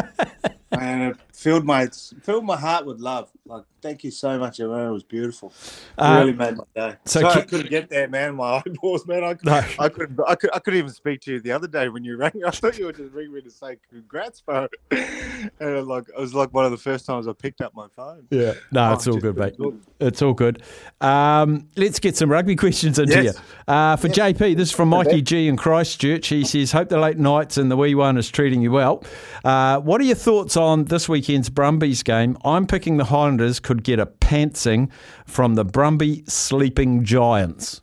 man, 0.73 1.03
it 1.13 1.17
filled 1.35 1.65
my 1.65 1.89
filled 2.23 2.45
my 2.45 2.57
heart 2.57 2.87
with 2.87 3.01
love. 3.01 3.29
Like, 3.47 3.65
thank 3.83 4.05
you 4.05 4.11
so 4.11 4.39
much, 4.39 4.61
everyone. 4.61 4.87
It 4.87 4.93
was 4.93 5.03
beautiful. 5.03 5.53
It 5.99 6.01
Uh, 6.03 6.17
really 6.21 6.33
made 6.33 6.57
my 6.57 6.65
day. 6.75 6.97
so 7.05 7.21
So 7.21 7.27
I 7.29 7.41
couldn't 7.43 7.69
get 7.69 7.91
there, 7.91 8.09
man. 8.09 8.37
My 8.37 8.63
eyeballs, 8.67 9.07
man. 9.07 9.23
I, 9.25 9.37
No. 9.43 9.63
I 9.79 9.89
couldn't. 9.89 10.19
I 10.27 10.35
could. 10.37 10.51
I 10.55 10.59
couldn't 10.61 10.79
even 10.79 10.91
speak 10.93 11.21
to 11.23 11.33
you 11.33 11.41
the 11.41 11.53
other 11.53 11.67
day 11.69 11.89
when 11.91 12.05
you 12.05 12.17
rang. 12.17 12.33
I 12.47 12.51
thought 12.51 12.79
you 12.79 12.87
were 12.87 12.93
just 12.93 13.13
ringing 13.13 13.35
me 13.35 13.41
to 13.43 13.51
say 13.51 13.77
congrats, 13.91 14.41
bro. 14.41 14.69
And 14.91 15.51
it, 15.61 15.87
like 15.87 16.05
it 16.09 16.19
was 16.19 16.35
like 16.35 16.55
one 16.55 16.65
of 16.65 16.71
the 16.71 16.79
first 16.79 17.05
times 17.05 17.27
I 17.29 17.33
picked 17.33 17.61
up 17.61 17.75
my 17.75 17.89
phone. 17.95 18.27
Yeah. 18.31 18.55
No, 18.73 18.91
Oh, 18.91 18.93
it's 18.95 19.07
all 19.07 19.19
good, 19.19 19.37
mate. 19.37 19.57
good. 19.59 19.81
It's 20.01 20.23
all 20.23 20.33
good. 20.35 20.63
Um, 21.01 21.69
let's 21.77 21.99
get 21.99 22.17
some 22.17 22.31
rugby 22.31 22.57
questions 22.57 22.99
into 22.99 23.23
Yes. 23.23 23.35
you. 23.37 23.73
Uh, 23.75 23.97
for 23.97 24.09
JP, 24.09 24.57
this 24.57 24.69
is 24.69 24.73
from 24.75 24.89
Mikey 24.89 25.21
G 25.23 25.49
in 25.49 25.57
Christchurch. 25.57 26.29
He 26.29 26.45
says, 26.45 26.73
Hope 26.73 26.89
the 26.89 26.99
late 26.99 27.19
nights 27.19 27.57
and 27.59 27.71
the 27.71 27.77
wee 27.77 27.95
one 27.95 28.17
is 28.17 28.31
treating 28.31 28.63
you 28.63 28.71
well. 28.71 29.03
Uh, 29.45 29.81
what 29.81 30.01
are 30.01 30.05
your 30.05 30.15
thoughts 30.17 30.57
on 30.57 30.85
this 30.85 31.09
weekend's 31.25 31.49
Brumbies 31.49 32.03
game? 32.03 32.37
I'm 32.45 32.67
picking 32.67 32.99
the 32.99 33.05
Highlanders 33.05 33.59
could 33.59 33.83
get 33.83 33.99
a 33.99 34.05
pantsing 34.07 34.91
from 35.27 35.55
the 35.55 35.65
Brumby 35.65 36.29
sleeping 36.31 37.03
giants. 37.03 37.81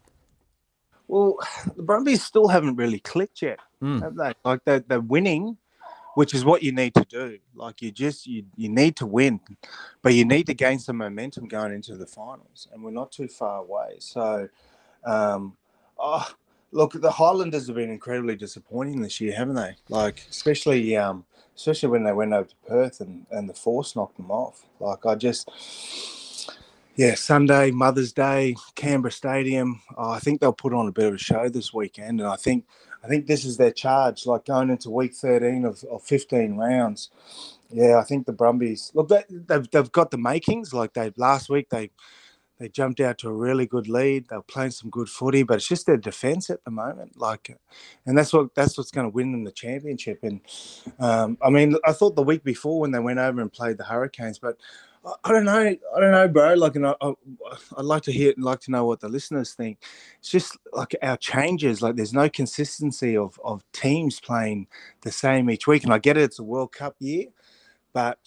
Well, 1.07 1.37
the 1.75 1.81
Brumbies 1.81 2.23
still 2.23 2.47
haven't 2.49 2.75
really 2.75 2.99
clicked 2.99 3.41
yet, 3.41 3.59
Mm. 3.81 4.03
have 4.03 4.15
they? 4.15 4.33
Like 4.45 4.63
they're, 4.63 4.81
they're 4.81 4.99
winning, 5.01 5.57
which 6.13 6.35
is 6.35 6.45
what 6.45 6.61
you 6.61 6.71
need 6.71 6.93
to 6.93 7.03
do. 7.03 7.39
Like 7.55 7.81
you 7.81 7.91
just 7.91 8.27
you 8.27 8.43
you 8.55 8.69
need 8.69 8.95
to 8.97 9.07
win, 9.07 9.39
but 10.03 10.13
you 10.13 10.23
need 10.23 10.45
to 10.45 10.53
gain 10.53 10.77
some 10.77 10.97
momentum 10.97 11.47
going 11.47 11.73
into 11.73 11.97
the 11.97 12.05
finals, 12.05 12.67
and 12.71 12.83
we're 12.83 12.91
not 12.91 13.11
too 13.11 13.27
far 13.27 13.57
away. 13.57 13.95
So, 13.97 14.47
um, 15.03 15.57
oh, 15.97 16.29
look, 16.71 16.93
the 16.93 17.09
Highlanders 17.11 17.65
have 17.67 17.75
been 17.75 17.89
incredibly 17.89 18.35
disappointing 18.35 19.01
this 19.01 19.19
year, 19.19 19.33
haven't 19.35 19.55
they? 19.55 19.77
Like 19.89 20.27
especially 20.29 20.95
um, 20.95 21.25
especially 21.61 21.89
when 21.89 22.03
they 22.03 22.11
went 22.11 22.33
over 22.33 22.49
to 22.49 22.55
Perth 22.67 23.01
and 23.01 23.25
and 23.31 23.47
the 23.47 23.53
force 23.53 23.95
knocked 23.95 24.17
them 24.17 24.31
off. 24.31 24.65
Like 24.79 25.05
I 25.05 25.15
just. 25.15 25.49
Yeah, 26.97 27.15
Sunday, 27.15 27.71
Mother's 27.71 28.11
Day, 28.11 28.55
Canberra 28.75 29.13
Stadium. 29.13 29.81
Oh, 29.97 30.09
I 30.11 30.19
think 30.19 30.41
they'll 30.41 30.51
put 30.51 30.73
on 30.73 30.89
a 30.89 30.91
bit 30.91 31.07
of 31.07 31.13
a 31.13 31.17
show 31.17 31.47
this 31.47 31.73
weekend, 31.73 32.19
and 32.19 32.27
I 32.27 32.35
think 32.35 32.65
I 33.03 33.07
think 33.07 33.27
this 33.27 33.45
is 33.45 33.55
their 33.55 33.71
charge. 33.71 34.25
Like 34.25 34.45
going 34.45 34.69
into 34.69 34.89
week 34.89 35.13
thirteen 35.13 35.63
of, 35.63 35.83
of 35.85 36.03
fifteen 36.03 36.57
rounds. 36.57 37.09
Yeah, 37.71 37.97
I 37.97 38.03
think 38.03 38.25
the 38.25 38.33
Brumbies 38.33 38.91
look. 38.93 39.07
They, 39.07 39.23
they've 39.29 39.69
they've 39.71 39.91
got 39.91 40.11
the 40.11 40.17
makings. 40.17 40.73
Like 40.73 40.93
they 40.93 41.13
last 41.15 41.49
week, 41.49 41.69
they 41.69 41.91
they 42.61 42.69
jumped 42.69 42.99
out 42.99 43.17
to 43.17 43.27
a 43.27 43.33
really 43.33 43.65
good 43.65 43.89
lead. 43.89 44.27
They're 44.29 44.43
playing 44.43 44.69
some 44.69 44.91
good 44.91 45.09
footy, 45.09 45.41
but 45.41 45.55
it's 45.55 45.67
just 45.67 45.87
their 45.87 45.97
defence 45.97 46.51
at 46.51 46.63
the 46.63 46.69
moment. 46.69 47.17
Like, 47.17 47.57
and 48.05 48.15
that's 48.15 48.31
what 48.31 48.53
that's 48.53 48.77
what's 48.77 48.91
going 48.91 49.07
to 49.07 49.13
win 49.13 49.31
them 49.31 49.43
the 49.43 49.51
championship. 49.51 50.19
And 50.21 50.41
um, 50.99 51.39
I 51.41 51.49
mean, 51.49 51.75
I 51.87 51.91
thought 51.91 52.15
the 52.15 52.21
week 52.21 52.43
before 52.43 52.79
when 52.79 52.91
they 52.91 52.99
went 52.99 53.17
over 53.17 53.41
and 53.41 53.51
played 53.51 53.79
the 53.79 53.83
Hurricanes, 53.83 54.37
but 54.37 54.57
I, 55.23 55.31
don't 55.31 55.45
know. 55.45 55.75
I 55.95 55.99
don't 55.99 56.11
know, 56.11 56.27
bro. 56.27 56.53
Like, 56.53 56.75
and 56.75 56.85
I, 56.85 56.93
I, 57.01 57.13
I'd 57.77 57.85
like 57.85 58.03
to 58.03 58.11
hear, 58.11 58.31
and 58.35 58.43
like 58.43 58.59
to 58.61 58.71
know 58.71 58.85
what 58.85 58.99
the 58.99 59.09
listeners 59.09 59.55
think. 59.55 59.79
It's 60.19 60.29
just 60.29 60.55
like 60.71 60.95
our 61.01 61.17
changes. 61.17 61.81
Like, 61.81 61.95
there's 61.95 62.13
no 62.13 62.29
consistency 62.29 63.17
of 63.17 63.39
of 63.43 63.63
teams 63.71 64.19
playing 64.19 64.67
the 65.01 65.11
same 65.11 65.49
each 65.49 65.65
week. 65.65 65.83
And 65.83 65.91
I 65.91 65.97
get 65.97 66.15
it; 66.15 66.25
it's 66.25 66.37
a 66.37 66.43
World 66.43 66.73
Cup 66.73 66.95
year, 66.99 67.25
but 67.91 68.19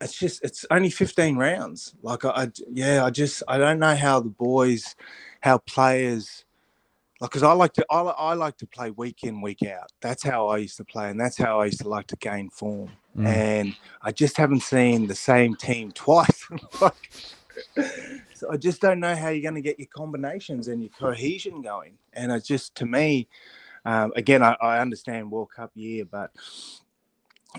it's 0.00 0.18
just 0.18 0.44
it's 0.44 0.64
only 0.70 0.90
15 0.90 1.36
rounds. 1.36 1.94
Like, 2.02 2.24
I, 2.24 2.30
I 2.30 2.48
yeah, 2.72 3.04
I 3.04 3.10
just 3.10 3.42
I 3.48 3.58
don't 3.58 3.78
know 3.78 3.94
how 3.94 4.20
the 4.20 4.30
boys, 4.30 4.96
how 5.40 5.58
players. 5.58 6.44
Like, 7.20 7.32
cause 7.32 7.42
I 7.42 7.52
like 7.52 7.72
to, 7.72 7.86
I, 7.90 8.02
I 8.02 8.34
like 8.34 8.56
to 8.58 8.66
play 8.68 8.92
week 8.92 9.24
in, 9.24 9.40
week 9.40 9.64
out. 9.64 9.90
That's 10.00 10.22
how 10.22 10.46
I 10.46 10.58
used 10.58 10.76
to 10.76 10.84
play, 10.84 11.10
and 11.10 11.18
that's 11.20 11.36
how 11.36 11.60
I 11.60 11.64
used 11.64 11.80
to 11.80 11.88
like 11.88 12.06
to 12.08 12.16
gain 12.16 12.48
form 12.48 12.90
Mm. 13.18 13.26
and 13.26 13.76
I 14.02 14.12
just 14.12 14.36
haven't 14.36 14.60
seen 14.60 15.06
the 15.06 15.14
same 15.14 15.56
team 15.56 15.90
twice. 15.94 16.46
like, 16.80 17.10
so 18.34 18.50
I 18.52 18.56
just 18.56 18.80
don't 18.80 19.00
know 19.00 19.16
how 19.16 19.28
you're 19.30 19.42
going 19.42 19.56
to 19.56 19.60
get 19.60 19.78
your 19.78 19.88
combinations 19.88 20.68
and 20.68 20.82
your 20.82 20.90
cohesion 20.98 21.60
going. 21.60 21.98
And 22.12 22.30
it's 22.30 22.46
just 22.46 22.74
to 22.76 22.86
me, 22.86 23.28
um, 23.84 24.12
again, 24.14 24.42
I, 24.42 24.56
I 24.60 24.78
understand 24.78 25.30
World 25.30 25.50
Cup 25.54 25.72
year, 25.74 26.04
but 26.04 26.30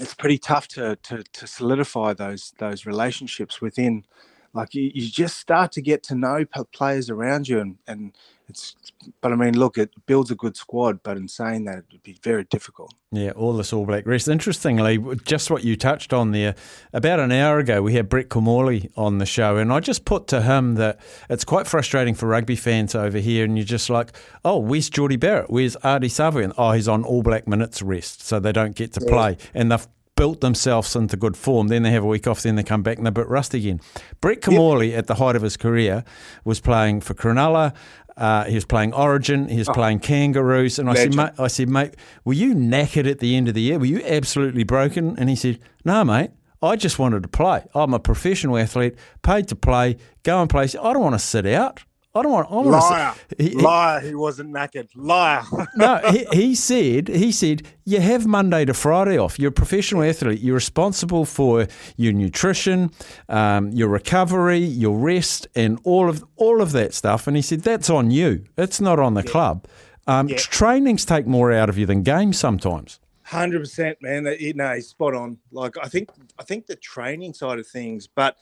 it's 0.01 0.13
pretty 0.15 0.37
tough 0.39 0.67
to, 0.69 0.97
to 1.03 1.23
to 1.23 1.47
solidify 1.47 2.13
those 2.13 2.53
those 2.59 2.85
relationships 2.85 3.61
within. 3.61 4.05
Like 4.53 4.73
you, 4.75 4.91
you 4.93 5.09
just 5.09 5.37
start 5.37 5.71
to 5.73 5.81
get 5.81 6.03
to 6.03 6.15
know 6.15 6.45
players 6.73 7.09
around 7.09 7.47
you, 7.47 7.59
and, 7.59 7.77
and 7.87 8.15
it's. 8.49 8.75
But 9.21 9.31
I 9.31 9.35
mean, 9.35 9.57
look, 9.57 9.77
it 9.77 9.91
builds 10.05 10.31
a 10.31 10.35
good 10.35 10.57
squad. 10.57 11.01
But 11.03 11.17
in 11.17 11.27
saying 11.27 11.65
that, 11.65 11.79
it 11.79 11.85
would 11.91 12.03
be 12.03 12.17
very 12.21 12.43
difficult. 12.45 12.93
Yeah, 13.11 13.31
all 13.31 13.53
this 13.53 13.73
All 13.73 13.85
Black 13.85 14.05
rest. 14.05 14.27
Interestingly, 14.27 14.99
just 15.25 15.49
what 15.49 15.63
you 15.63 15.75
touched 15.75 16.13
on 16.13 16.31
there, 16.31 16.55
about 16.93 17.19
an 17.19 17.31
hour 17.31 17.57
ago, 17.57 17.81
we 17.81 17.93
had 17.93 18.07
Brett 18.07 18.29
Kimmorley 18.29 18.91
on 18.95 19.17
the 19.17 19.25
show, 19.25 19.57
and 19.57 19.73
I 19.73 19.79
just 19.79 20.05
put 20.05 20.27
to 20.27 20.41
him 20.41 20.75
that 20.75 20.99
it's 21.29 21.43
quite 21.43 21.65
frustrating 21.65 22.13
for 22.13 22.27
rugby 22.27 22.55
fans 22.55 22.93
over 22.93 23.17
here, 23.17 23.45
and 23.45 23.57
you're 23.57 23.65
just 23.65 23.89
like, 23.89 24.11
oh, 24.45 24.57
where's 24.57 24.89
Jordie 24.89 25.15
Barrett? 25.15 25.49
Where's 25.49 25.75
Ardie 25.77 26.05
Savea? 26.05 26.43
And, 26.43 26.53
oh, 26.57 26.71
he's 26.73 26.87
on 26.87 27.03
All 27.03 27.23
Black 27.23 27.47
minutes 27.47 27.81
rest, 27.81 28.21
so 28.21 28.39
they 28.39 28.51
don't 28.51 28.75
get 28.75 28.93
to 28.93 29.01
play. 29.01 29.37
And 29.55 29.71
they've 29.71 29.87
built 30.19 30.41
themselves 30.41 30.97
into 30.97 31.15
good 31.15 31.37
form. 31.37 31.69
Then 31.69 31.83
they 31.83 31.91
have 31.91 32.03
a 32.03 32.07
week 32.07 32.27
off, 32.27 32.41
then 32.41 32.55
they 32.55 32.63
come 32.63 32.83
back 32.83 32.97
and 32.97 33.05
they're 33.05 33.11
a 33.11 33.13
bit 33.13 33.29
rusty 33.29 33.59
again. 33.59 33.79
Brett 34.19 34.41
Kimmorley, 34.41 34.93
at 34.93 35.07
the 35.07 35.15
height 35.15 35.37
of 35.37 35.41
his 35.41 35.55
career, 35.55 36.03
was 36.43 36.59
playing 36.59 36.99
for 36.99 37.13
Cronulla. 37.13 37.73
Uh, 38.17 38.43
he 38.43 38.55
was 38.55 38.65
playing 38.65 38.93
Origin. 38.93 39.47
He 39.47 39.59
was 39.59 39.69
oh, 39.69 39.73
playing 39.73 39.99
Kangaroos, 39.99 40.77
and 40.77 40.89
I 40.89 40.95
said, 40.95 41.15
mate, 41.15 41.31
I 41.39 41.47
said, 41.47 41.69
mate, 41.69 41.95
were 42.25 42.33
you 42.33 42.53
knackered 42.53 43.09
at 43.09 43.19
the 43.19 43.37
end 43.37 43.47
of 43.47 43.53
the 43.53 43.61
year? 43.61 43.79
Were 43.79 43.85
you 43.85 44.03
absolutely 44.03 44.65
broken? 44.65 45.17
And 45.17 45.29
he 45.29 45.37
said, 45.37 45.57
no, 45.85 46.03
mate. 46.03 46.31
I 46.61 46.75
just 46.75 46.99
wanted 46.99 47.23
to 47.23 47.29
play. 47.29 47.63
I'm 47.73 47.93
a 47.93 47.99
professional 47.99 48.57
athlete, 48.57 48.95
paid 49.21 49.47
to 49.47 49.55
play, 49.55 49.95
go 50.23 50.41
and 50.41 50.49
play. 50.49 50.63
I 50.65 50.67
don't 50.91 50.99
want 50.99 51.15
to 51.15 51.19
sit 51.19 51.45
out. 51.45 51.79
I 52.15 52.23
don't 52.23 52.31
want. 52.31 52.49
I 52.49 52.55
want 52.55 52.67
Liar, 52.69 53.13
to 53.13 53.35
say, 53.35 53.49
he, 53.49 53.55
liar. 53.55 53.99
He 53.99 54.15
wasn't 54.15 54.51
knackered. 54.51 54.89
Liar. 54.95 55.43
no, 55.75 55.97
he, 56.09 56.25
he 56.31 56.55
said. 56.55 57.07
He 57.07 57.31
said 57.31 57.61
you 57.85 58.01
have 58.01 58.25
Monday 58.25 58.65
to 58.65 58.73
Friday 58.73 59.17
off. 59.17 59.37
You're 59.37 59.49
a 59.49 59.51
professional 59.51 60.03
athlete. 60.03 60.39
You're 60.39 60.55
responsible 60.55 61.25
for 61.25 61.67
your 61.97 62.13
nutrition, 62.13 62.89
um, 63.27 63.69
your 63.71 63.89
recovery, 63.89 64.57
your 64.57 64.97
rest, 64.97 65.47
and 65.55 65.79
all 65.83 66.09
of 66.09 66.25
all 66.35 66.61
of 66.61 66.71
that 66.71 66.95
stuff. 66.95 67.27
And 67.27 67.35
he 67.35 67.43
said 67.43 67.61
that's 67.61 67.91
on 67.91 68.09
you. 68.09 68.43
It's 68.57 68.81
not 68.81 68.99
on 68.99 69.13
the 69.13 69.23
yeah. 69.23 69.31
club. 69.31 69.67
Um, 70.07 70.29
yeah. 70.29 70.37
Trainings 70.37 71.05
take 71.05 71.27
more 71.27 71.51
out 71.51 71.69
of 71.69 71.77
you 71.77 71.85
than 71.85 72.01
games 72.01 72.39
sometimes. 72.39 72.99
Hundred 73.21 73.59
percent, 73.59 73.99
man. 74.01 74.25
You 74.39 74.55
know, 74.55 74.73
he's 74.73 74.87
spot 74.87 75.13
on. 75.13 75.37
Like 75.51 75.75
I 75.79 75.87
think, 75.87 76.09
I 76.39 76.43
think 76.43 76.65
the 76.65 76.75
training 76.75 77.35
side 77.35 77.59
of 77.59 77.67
things, 77.67 78.07
but 78.07 78.35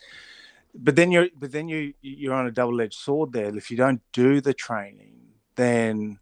but 0.78 0.96
then 0.96 1.12
you're 1.12 1.28
but 1.38 1.52
then 1.52 1.68
you 1.68 1.94
you're 2.02 2.34
on 2.34 2.48
a 2.48 2.52
double 2.52 2.80
edged 2.82 3.00
sword 3.00 3.34
there. 3.34 3.56
If 3.56 3.72
you 3.72 3.78
don't 3.78 4.02
do 4.14 4.42
the 4.42 4.54
training, 4.54 5.16
then 5.56 6.20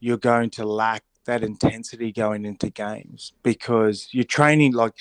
you're 0.00 0.16
going 0.16 0.50
to 0.50 0.64
lack 0.64 1.04
that 1.24 1.42
intensity 1.42 2.12
going 2.12 2.44
into 2.44 2.70
games 2.70 3.32
because 3.42 4.08
you're 4.12 4.24
training 4.24 4.72
like 4.72 4.94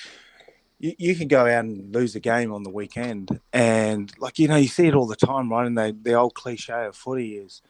you, 0.80 0.94
you 0.98 1.16
can 1.16 1.28
go 1.28 1.42
out 1.42 1.66
and 1.66 1.94
lose 1.94 2.16
a 2.16 2.20
game 2.20 2.52
on 2.52 2.64
the 2.64 2.70
weekend 2.70 3.40
and 3.54 4.12
like 4.20 4.40
you 4.40 4.48
know 4.48 4.56
you 4.56 4.68
see 4.68 4.88
it 4.88 4.96
all 4.96 5.06
the 5.06 5.16
time 5.16 5.52
right 5.52 5.68
and 5.68 5.78
the, 5.78 5.96
the 6.02 6.14
old 6.14 6.34
cliche 6.34 6.86
of 6.86 6.96
footy 6.96 7.38
is 7.38 7.62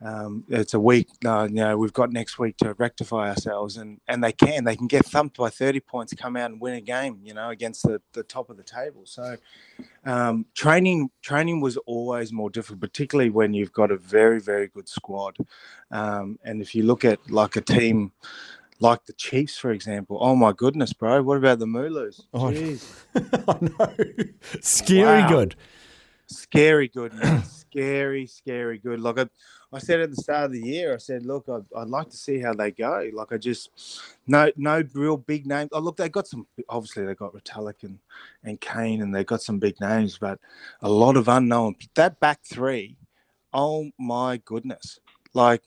um, 0.00 0.44
it's 0.48 0.74
a 0.74 0.80
week. 0.80 1.08
Uh, 1.24 1.48
you 1.48 1.56
know, 1.56 1.76
we've 1.76 1.92
got 1.92 2.12
next 2.12 2.38
week 2.38 2.56
to 2.58 2.74
rectify 2.74 3.30
ourselves, 3.30 3.76
and 3.76 4.00
and 4.06 4.22
they 4.22 4.32
can. 4.32 4.64
They 4.64 4.76
can 4.76 4.86
get 4.86 5.04
thumped 5.06 5.36
by 5.36 5.50
thirty 5.50 5.80
points, 5.80 6.14
come 6.14 6.36
out 6.36 6.50
and 6.50 6.60
win 6.60 6.74
a 6.74 6.80
game. 6.80 7.18
You 7.24 7.34
know, 7.34 7.50
against 7.50 7.82
the, 7.82 8.00
the 8.12 8.22
top 8.22 8.48
of 8.48 8.56
the 8.56 8.62
table. 8.62 9.02
So, 9.04 9.36
um, 10.04 10.46
training 10.54 11.10
training 11.22 11.60
was 11.60 11.76
always 11.78 12.32
more 12.32 12.50
difficult, 12.50 12.80
particularly 12.80 13.30
when 13.30 13.54
you've 13.54 13.72
got 13.72 13.90
a 13.90 13.96
very 13.96 14.40
very 14.40 14.68
good 14.68 14.88
squad. 14.88 15.36
Um, 15.90 16.38
and 16.44 16.62
if 16.62 16.74
you 16.74 16.84
look 16.84 17.04
at 17.04 17.30
like 17.30 17.56
a 17.56 17.60
team 17.60 18.12
like 18.80 19.04
the 19.06 19.12
Chiefs, 19.14 19.58
for 19.58 19.72
example. 19.72 20.18
Oh 20.20 20.36
my 20.36 20.52
goodness, 20.52 20.92
bro! 20.92 21.22
What 21.22 21.38
about 21.38 21.58
the 21.58 21.66
Mooloos? 21.66 22.22
Oh, 22.32 22.38
Jeez. 22.52 22.84
oh 23.48 24.60
scary 24.60 25.22
wow. 25.22 25.28
good. 25.28 25.56
Scary 26.28 26.88
good, 26.88 27.14
man. 27.14 27.42
scary, 27.70 28.26
scary 28.26 28.78
good. 28.78 29.00
Like 29.00 29.18
I, 29.18 29.26
I 29.72 29.78
said 29.78 30.00
at 30.00 30.10
the 30.10 30.16
start 30.16 30.44
of 30.44 30.52
the 30.52 30.60
year, 30.60 30.94
I 30.94 30.98
said, 30.98 31.24
look, 31.24 31.48
I'd, 31.48 31.64
I'd, 31.74 31.88
like 31.88 32.10
to 32.10 32.16
see 32.16 32.38
how 32.38 32.52
they 32.52 32.70
go. 32.70 33.08
Like 33.14 33.32
I 33.32 33.38
just, 33.38 33.70
no, 34.26 34.50
no 34.56 34.84
real 34.92 35.16
big 35.16 35.46
names. 35.46 35.70
Oh, 35.72 35.80
look, 35.80 35.96
they 35.96 36.10
got 36.10 36.28
some. 36.28 36.46
Obviously, 36.68 37.06
they 37.06 37.14
got 37.14 37.32
Retallick 37.32 37.82
and 37.82 37.98
and 38.44 38.60
Cane, 38.60 39.00
and 39.00 39.14
they 39.14 39.24
got 39.24 39.42
some 39.42 39.58
big 39.58 39.80
names, 39.80 40.18
but 40.18 40.38
a 40.82 40.88
lot 40.88 41.16
of 41.16 41.28
unknown. 41.28 41.76
That 41.94 42.20
back 42.20 42.40
three, 42.44 42.98
oh 43.54 43.90
my 43.98 44.36
goodness! 44.44 45.00
Like, 45.32 45.62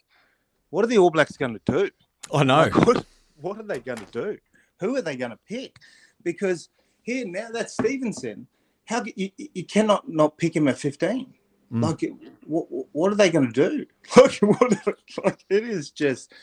what 0.70 0.86
are 0.86 0.88
the 0.88 1.00
All 1.00 1.10
Blacks 1.10 1.38
going 1.38 1.58
to 1.58 1.72
do? 1.72 1.90
I 2.34 2.44
know. 2.44 2.62
Like, 2.62 2.76
what, 2.86 3.06
what 3.42 3.58
are 3.58 3.64
they 3.64 3.80
going 3.80 4.00
to 4.00 4.12
do? 4.12 4.38
Who 4.80 4.96
are 4.96 5.02
they 5.02 5.16
going 5.16 5.32
to 5.32 5.40
pick? 5.48 5.76
Because 6.24 6.70
here 7.02 7.26
now, 7.26 7.50
that's 7.52 7.74
Stevenson. 7.74 8.48
How 8.86 9.04
you, 9.16 9.32
you 9.38 9.66
cannot 9.66 10.10
not 10.10 10.38
pick 10.38 10.56
him 10.56 10.68
at 10.68 10.78
fifteen? 10.78 11.34
Mm. 11.72 11.84
Like, 11.84 12.12
what, 12.46 12.66
what 12.92 13.12
are 13.12 13.16
they 13.16 13.30
going 13.30 13.52
to 13.52 13.70
do? 13.70 13.86
Like, 14.16 14.38
what, 14.42 14.88
like, 15.24 15.46
it 15.50 15.64
is 15.64 15.92
just, 15.92 16.34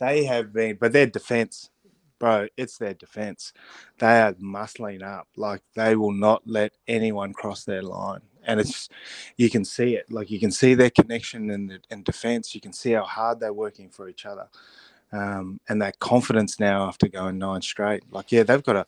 they 0.00 0.24
have 0.24 0.52
been, 0.52 0.76
but 0.80 0.92
their 0.92 1.06
defense, 1.06 1.70
bro, 2.18 2.48
it's 2.56 2.78
their 2.78 2.94
defense. 2.94 3.52
They 3.98 4.20
are 4.20 4.32
muscling 4.34 5.02
up. 5.02 5.28
Like, 5.36 5.62
they 5.76 5.94
will 5.94 6.12
not 6.12 6.42
let 6.46 6.72
anyone 6.88 7.32
cross 7.32 7.64
their 7.64 7.82
line. 7.82 8.22
And 8.44 8.58
it's, 8.58 8.88
you 9.36 9.50
can 9.50 9.64
see 9.64 9.94
it. 9.94 10.10
Like, 10.10 10.30
you 10.30 10.40
can 10.40 10.50
see 10.50 10.74
their 10.74 10.90
connection 10.90 11.50
in, 11.50 11.78
in 11.90 12.02
defense. 12.02 12.56
You 12.56 12.60
can 12.60 12.72
see 12.72 12.92
how 12.92 13.04
hard 13.04 13.38
they're 13.38 13.52
working 13.52 13.88
for 13.88 14.08
each 14.08 14.26
other. 14.26 14.48
Um, 15.12 15.60
and 15.68 15.82
that 15.82 15.98
confidence 15.98 16.58
now 16.58 16.86
after 16.86 17.06
going 17.06 17.38
nine 17.38 17.60
straight. 17.60 18.02
Like, 18.10 18.32
yeah, 18.32 18.44
they've 18.44 18.62
got 18.62 18.76
a, 18.76 18.86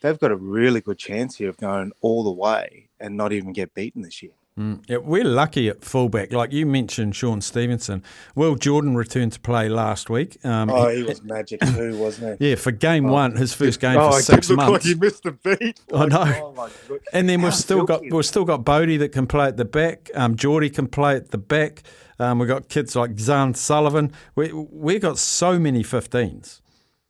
they've 0.00 0.18
got 0.18 0.30
a 0.30 0.36
really 0.36 0.80
good 0.80 0.98
chance 0.98 1.36
here 1.36 1.50
of 1.50 1.58
going 1.58 1.92
all 2.00 2.24
the 2.24 2.30
way 2.30 2.88
and 2.98 3.16
not 3.16 3.32
even 3.32 3.52
get 3.52 3.74
beaten 3.74 4.02
this 4.02 4.22
year. 4.22 4.32
Mm, 4.58 4.82
yeah, 4.88 4.96
we're 4.96 5.22
lucky 5.22 5.68
at 5.68 5.84
fullback. 5.84 6.32
Like 6.32 6.50
you 6.50 6.64
mentioned, 6.64 7.14
Shaun 7.14 7.42
Stevenson. 7.42 8.02
Will 8.34 8.54
Jordan 8.54 8.96
returned 8.96 9.32
to 9.32 9.40
play 9.40 9.68
last 9.68 10.08
week. 10.08 10.42
Um, 10.46 10.70
oh, 10.70 10.88
he, 10.88 10.98
he 10.98 11.02
was 11.02 11.22
magic 11.22 11.60
too, 11.74 11.98
wasn't 11.98 12.40
he? 12.40 12.50
Yeah, 12.50 12.54
for 12.54 12.70
game 12.72 13.04
oh, 13.04 13.12
one, 13.12 13.36
his 13.36 13.52
first 13.52 13.80
game 13.80 13.98
oh, 13.98 14.12
for 14.12 14.22
six 14.22 14.48
months. 14.48 14.72
Like 14.72 14.82
he 14.82 14.94
missed 14.94 15.24
the 15.24 15.32
beat. 15.32 15.78
I 15.92 16.06
know. 16.06 16.54
Oh 16.56 17.00
and 17.12 17.28
then 17.28 17.42
we've 17.42 17.54
still 17.54 17.84
got 17.84 18.00
we've 18.10 18.24
still 18.24 18.46
got 18.46 18.64
Bodie 18.64 18.96
that 18.96 19.12
can 19.12 19.26
play 19.26 19.46
at 19.46 19.58
the 19.58 19.66
back. 19.66 20.10
Um, 20.14 20.36
Jordie 20.36 20.70
can 20.70 20.86
play 20.86 21.16
at 21.16 21.32
the 21.32 21.38
back. 21.38 21.82
Um, 22.18 22.38
we've 22.38 22.48
got 22.48 22.68
kids 22.68 22.96
like 22.96 23.12
Zarn 23.16 23.54
Sullivan. 23.54 24.12
We 24.34 24.52
we've 24.52 25.00
got 25.00 25.18
so 25.18 25.58
many 25.58 25.82
15s. 25.82 26.60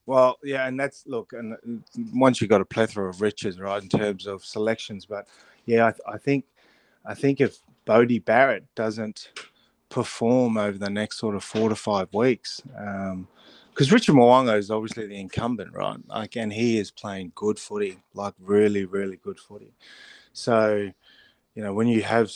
Well, 0.05 0.37
yeah, 0.43 0.67
and 0.67 0.79
that's 0.79 1.05
look, 1.05 1.33
and 1.33 1.83
once 2.13 2.39
you've 2.39 2.49
got 2.49 2.61
a 2.61 2.65
plethora 2.65 3.09
of 3.09 3.21
riches, 3.21 3.59
right, 3.59 3.81
in 3.81 3.89
terms 3.89 4.25
of 4.25 4.43
selections, 4.43 5.05
but 5.05 5.27
yeah, 5.65 5.91
I, 6.07 6.13
I 6.13 6.17
think 6.17 6.45
I 7.05 7.13
think 7.13 7.41
if 7.41 7.59
Bodie 7.85 8.19
Barrett 8.19 8.63
doesn't 8.75 9.29
perform 9.89 10.57
over 10.57 10.77
the 10.77 10.89
next 10.89 11.17
sort 11.17 11.35
of 11.35 11.43
four 11.43 11.69
to 11.69 11.75
five 11.75 12.13
weeks, 12.13 12.61
because 12.65 13.11
um, 13.11 13.93
Richard 13.93 14.15
Mo'unga 14.15 14.57
is 14.57 14.71
obviously 14.71 15.07
the 15.07 15.19
incumbent, 15.19 15.73
right? 15.73 15.97
Like, 16.07 16.35
and 16.35 16.51
he 16.51 16.77
is 16.77 16.91
playing 16.91 17.31
good 17.35 17.57
footy, 17.57 17.97
like 18.13 18.33
really, 18.39 18.85
really 18.85 19.17
good 19.17 19.39
footy. 19.39 19.73
So, 20.33 20.91
you 21.55 21.63
know, 21.63 21.73
when 21.73 21.87
you 21.87 22.03
have 22.03 22.31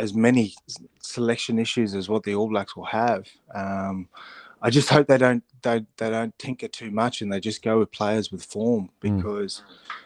as 0.00 0.14
many 0.14 0.54
selection 1.00 1.58
issues 1.58 1.94
as 1.94 2.08
what 2.08 2.22
the 2.22 2.34
All 2.34 2.48
Blacks 2.48 2.76
will 2.76 2.84
have, 2.84 3.26
um, 3.54 4.08
I 4.62 4.70
just 4.70 4.88
hope 4.88 5.06
they 5.06 5.18
don't 5.18 5.42
they, 5.62 5.84
they 5.96 6.10
don't 6.10 6.36
tinker 6.38 6.68
too 6.68 6.90
much 6.90 7.22
and 7.22 7.32
they 7.32 7.40
just 7.40 7.62
go 7.62 7.78
with 7.78 7.90
players 7.92 8.30
with 8.32 8.44
form 8.44 8.90
hmm. 9.02 9.16
because. 9.18 9.62
Mm 9.66 9.96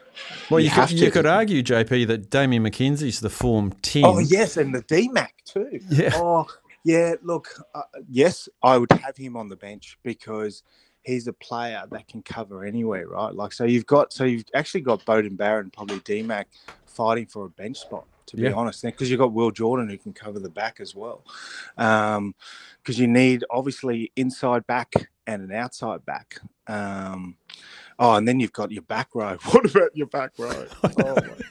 well, 0.50 0.60
you, 0.60 0.66
you, 0.66 0.70
could, 0.70 0.90
you 0.92 1.10
could, 1.10 1.26
argue, 1.26 1.62
JP, 1.62 2.06
that 2.06 2.30
Damian 2.30 2.64
McKenzie's 2.64 3.20
the 3.20 3.30
form 3.30 3.72
10. 3.82 4.04
Oh, 4.04 4.18
yes, 4.18 4.56
and 4.56 4.74
the 4.74 4.82
DMAC 4.82 5.30
too. 5.44 5.80
Yeah. 5.88 6.10
Oh, 6.14 6.46
yeah, 6.84 7.14
look, 7.22 7.48
uh, 7.74 7.82
yes, 8.08 8.48
I 8.62 8.78
would 8.78 8.92
have 8.92 9.16
him 9.16 9.36
on 9.36 9.48
the 9.48 9.56
bench 9.56 9.98
because 10.02 10.62
he's 11.02 11.26
a 11.26 11.32
player 11.32 11.82
that 11.90 12.06
can 12.08 12.22
cover 12.22 12.64
anywhere, 12.64 13.08
right? 13.08 13.34
Like, 13.34 13.52
so 13.52 13.64
you've 13.64 13.86
got, 13.86 14.12
so 14.12 14.24
you've 14.24 14.44
actually 14.54 14.82
got 14.82 15.04
Beauden 15.04 15.36
Barrett, 15.36 15.72
probably 15.72 16.00
DMAC 16.00 16.44
fighting 16.86 17.26
for 17.26 17.46
a 17.46 17.50
bench 17.50 17.78
spot, 17.78 18.06
to 18.26 18.36
be 18.36 18.42
yeah. 18.42 18.52
honest, 18.52 18.82
because 18.82 19.10
you've 19.10 19.20
got 19.20 19.32
Will 19.32 19.50
Jordan 19.50 19.88
who 19.88 19.98
can 19.98 20.12
cover 20.12 20.38
the 20.38 20.50
back 20.50 20.80
as 20.80 20.94
well. 20.94 21.24
Because 21.76 22.16
um, 22.16 22.34
you 22.86 23.06
need, 23.06 23.44
obviously, 23.50 24.12
inside 24.16 24.66
back 24.66 24.92
and 25.26 25.42
an 25.42 25.52
outside 25.52 26.04
back. 26.04 26.40
Um, 26.66 27.36
Oh, 27.98 28.14
and 28.14 28.26
then 28.26 28.40
you've 28.40 28.52
got 28.52 28.72
your 28.72 28.82
back 28.82 29.14
row. 29.14 29.36
What 29.50 29.70
about 29.70 29.90
your 29.94 30.06
back 30.06 30.32
row? 30.38 30.66
Oh 30.96 31.14
my 31.14 31.14
god. 31.14 31.42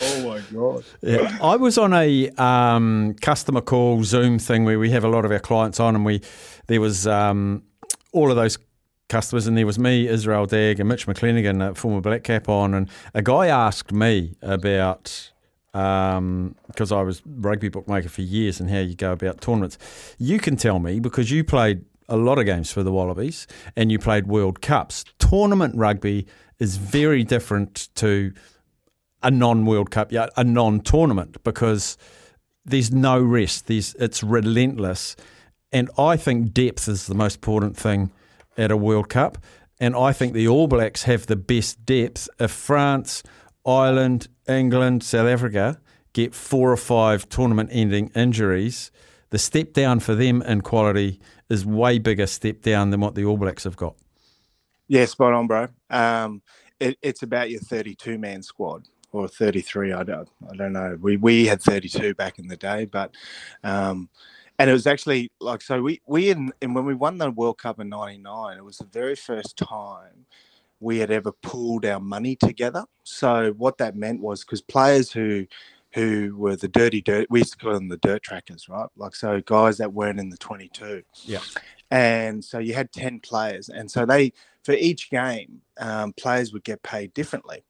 Oh 0.00 0.28
my 0.28 0.40
god! 0.52 0.84
Yeah, 1.02 1.38
I 1.40 1.56
was 1.56 1.78
on 1.78 1.92
a 1.94 2.28
um, 2.30 3.14
customer 3.20 3.60
call 3.60 4.02
Zoom 4.04 4.38
thing 4.38 4.64
where 4.64 4.78
we 4.78 4.90
have 4.90 5.04
a 5.04 5.08
lot 5.08 5.24
of 5.24 5.30
our 5.30 5.38
clients 5.38 5.80
on, 5.80 5.94
and 5.94 6.04
we 6.04 6.20
there 6.66 6.80
was 6.80 7.06
um, 7.06 7.62
all 8.12 8.30
of 8.30 8.36
those 8.36 8.58
customers, 9.08 9.46
and 9.46 9.56
there 9.56 9.66
was 9.66 9.78
me, 9.78 10.08
Israel 10.08 10.46
Dagg, 10.46 10.80
and 10.80 10.88
Mitch 10.88 11.06
McClenaghan, 11.06 11.70
a 11.70 11.74
former 11.74 12.00
Black 12.00 12.24
Cap, 12.24 12.48
on, 12.48 12.74
and 12.74 12.88
a 13.12 13.22
guy 13.22 13.46
asked 13.46 13.92
me 13.92 14.36
about 14.42 15.30
because 15.72 16.18
um, 16.18 16.98
I 16.98 17.02
was 17.02 17.20
rugby 17.26 17.68
bookmaker 17.68 18.08
for 18.08 18.22
years 18.22 18.60
and 18.60 18.70
how 18.70 18.78
you 18.78 18.94
go 18.94 19.10
about 19.10 19.40
tournaments. 19.40 19.76
You 20.18 20.38
can 20.38 20.56
tell 20.56 20.78
me 20.78 21.00
because 21.00 21.32
you 21.32 21.42
played 21.42 21.84
a 22.08 22.16
lot 22.16 22.38
of 22.38 22.46
games 22.46 22.70
for 22.70 22.84
the 22.84 22.92
Wallabies 22.92 23.48
and 23.74 23.90
you 23.90 23.98
played 23.98 24.28
World 24.28 24.60
Cups. 24.60 25.04
Tournament 25.18 25.74
rugby 25.74 26.28
is 26.60 26.76
very 26.76 27.24
different 27.24 27.88
to 27.96 28.32
a 29.20 29.32
non 29.32 29.66
World 29.66 29.90
Cup, 29.90 30.12
yeah, 30.12 30.28
a 30.36 30.44
non 30.44 30.80
tournament 30.80 31.42
because 31.42 31.98
there's 32.64 32.92
no 32.92 33.20
rest. 33.20 33.66
There's 33.66 33.94
it's 33.94 34.22
relentless, 34.22 35.16
and 35.72 35.90
I 35.98 36.16
think 36.16 36.52
depth 36.52 36.86
is 36.86 37.06
the 37.06 37.14
most 37.14 37.36
important 37.36 37.76
thing 37.76 38.12
at 38.56 38.70
a 38.70 38.76
World 38.76 39.08
Cup. 39.08 39.38
And 39.80 39.96
I 39.96 40.12
think 40.12 40.32
the 40.32 40.48
All 40.48 40.68
Blacks 40.68 41.04
have 41.04 41.26
the 41.26 41.36
best 41.36 41.84
depth. 41.84 42.28
If 42.38 42.50
France, 42.50 43.22
Ireland, 43.66 44.28
England, 44.48 45.02
South 45.02 45.26
Africa 45.26 45.80
get 46.12 46.34
four 46.34 46.70
or 46.70 46.76
five 46.76 47.28
tournament-ending 47.28 48.12
injuries, 48.14 48.90
the 49.30 49.38
step 49.38 49.72
down 49.72 50.00
for 50.00 50.14
them 50.14 50.42
in 50.42 50.60
quality 50.60 51.20
is 51.48 51.66
way 51.66 51.98
bigger 51.98 52.26
step 52.26 52.62
down 52.62 52.90
than 52.90 53.00
what 53.00 53.14
the 53.14 53.24
All 53.24 53.36
Blacks 53.36 53.64
have 53.64 53.76
got. 53.76 53.96
Yeah, 54.86 55.06
spot 55.06 55.32
on, 55.32 55.46
bro. 55.46 55.68
Um, 55.90 56.42
it, 56.78 56.98
it's 57.02 57.22
about 57.22 57.50
your 57.50 57.60
32 57.60 58.18
man 58.18 58.42
squad 58.42 58.86
or 59.12 59.28
33. 59.28 59.92
I 59.92 60.02
don't, 60.02 60.28
I 60.50 60.56
don't 60.56 60.72
know. 60.72 60.98
We 61.00 61.16
we 61.16 61.46
had 61.46 61.62
32 61.62 62.14
back 62.14 62.38
in 62.38 62.48
the 62.48 62.56
day, 62.56 62.84
but 62.84 63.14
um, 63.62 64.08
and 64.58 64.70
it 64.70 64.72
was 64.72 64.86
actually 64.86 65.30
like 65.40 65.62
so 65.62 65.82
we 65.82 66.00
we 66.06 66.30
in, 66.30 66.52
and 66.62 66.74
when 66.74 66.84
we 66.84 66.94
won 66.94 67.18
the 67.18 67.30
World 67.30 67.58
Cup 67.58 67.80
in 67.80 67.88
'99, 67.88 68.56
it 68.56 68.64
was 68.64 68.78
the 68.78 68.86
very 68.86 69.16
first 69.16 69.56
time 69.56 70.26
we 70.80 70.98
had 70.98 71.10
ever 71.10 71.32
pooled 71.32 71.84
our 71.84 72.00
money 72.00 72.36
together. 72.36 72.84
So 73.04 73.52
what 73.56 73.78
that 73.78 73.96
meant 73.96 74.20
was 74.20 74.44
because 74.44 74.62
players 74.62 75.10
who 75.10 75.46
who 75.92 76.34
were 76.36 76.56
the 76.56 76.68
dirty 76.68 77.00
dirt, 77.00 77.28
we 77.30 77.40
used 77.40 77.52
to 77.52 77.58
call 77.58 77.74
them 77.74 77.88
the 77.88 77.96
dirt 77.98 78.22
trackers, 78.22 78.68
right? 78.68 78.88
Like 78.96 79.14
so 79.14 79.40
guys 79.40 79.78
that 79.78 79.92
weren't 79.92 80.18
in 80.18 80.28
the 80.28 80.36
22. 80.36 81.02
Yeah. 81.22 81.38
And 81.90 82.44
so 82.44 82.58
you 82.58 82.74
had 82.74 82.90
10 82.92 83.20
players, 83.20 83.68
and 83.68 83.90
so 83.90 84.06
they 84.06 84.32
for 84.64 84.72
each 84.72 85.10
game, 85.10 85.60
um, 85.78 86.12
players 86.14 86.52
would 86.52 86.64
get 86.64 86.82
paid 86.82 87.12
differently 87.14 87.64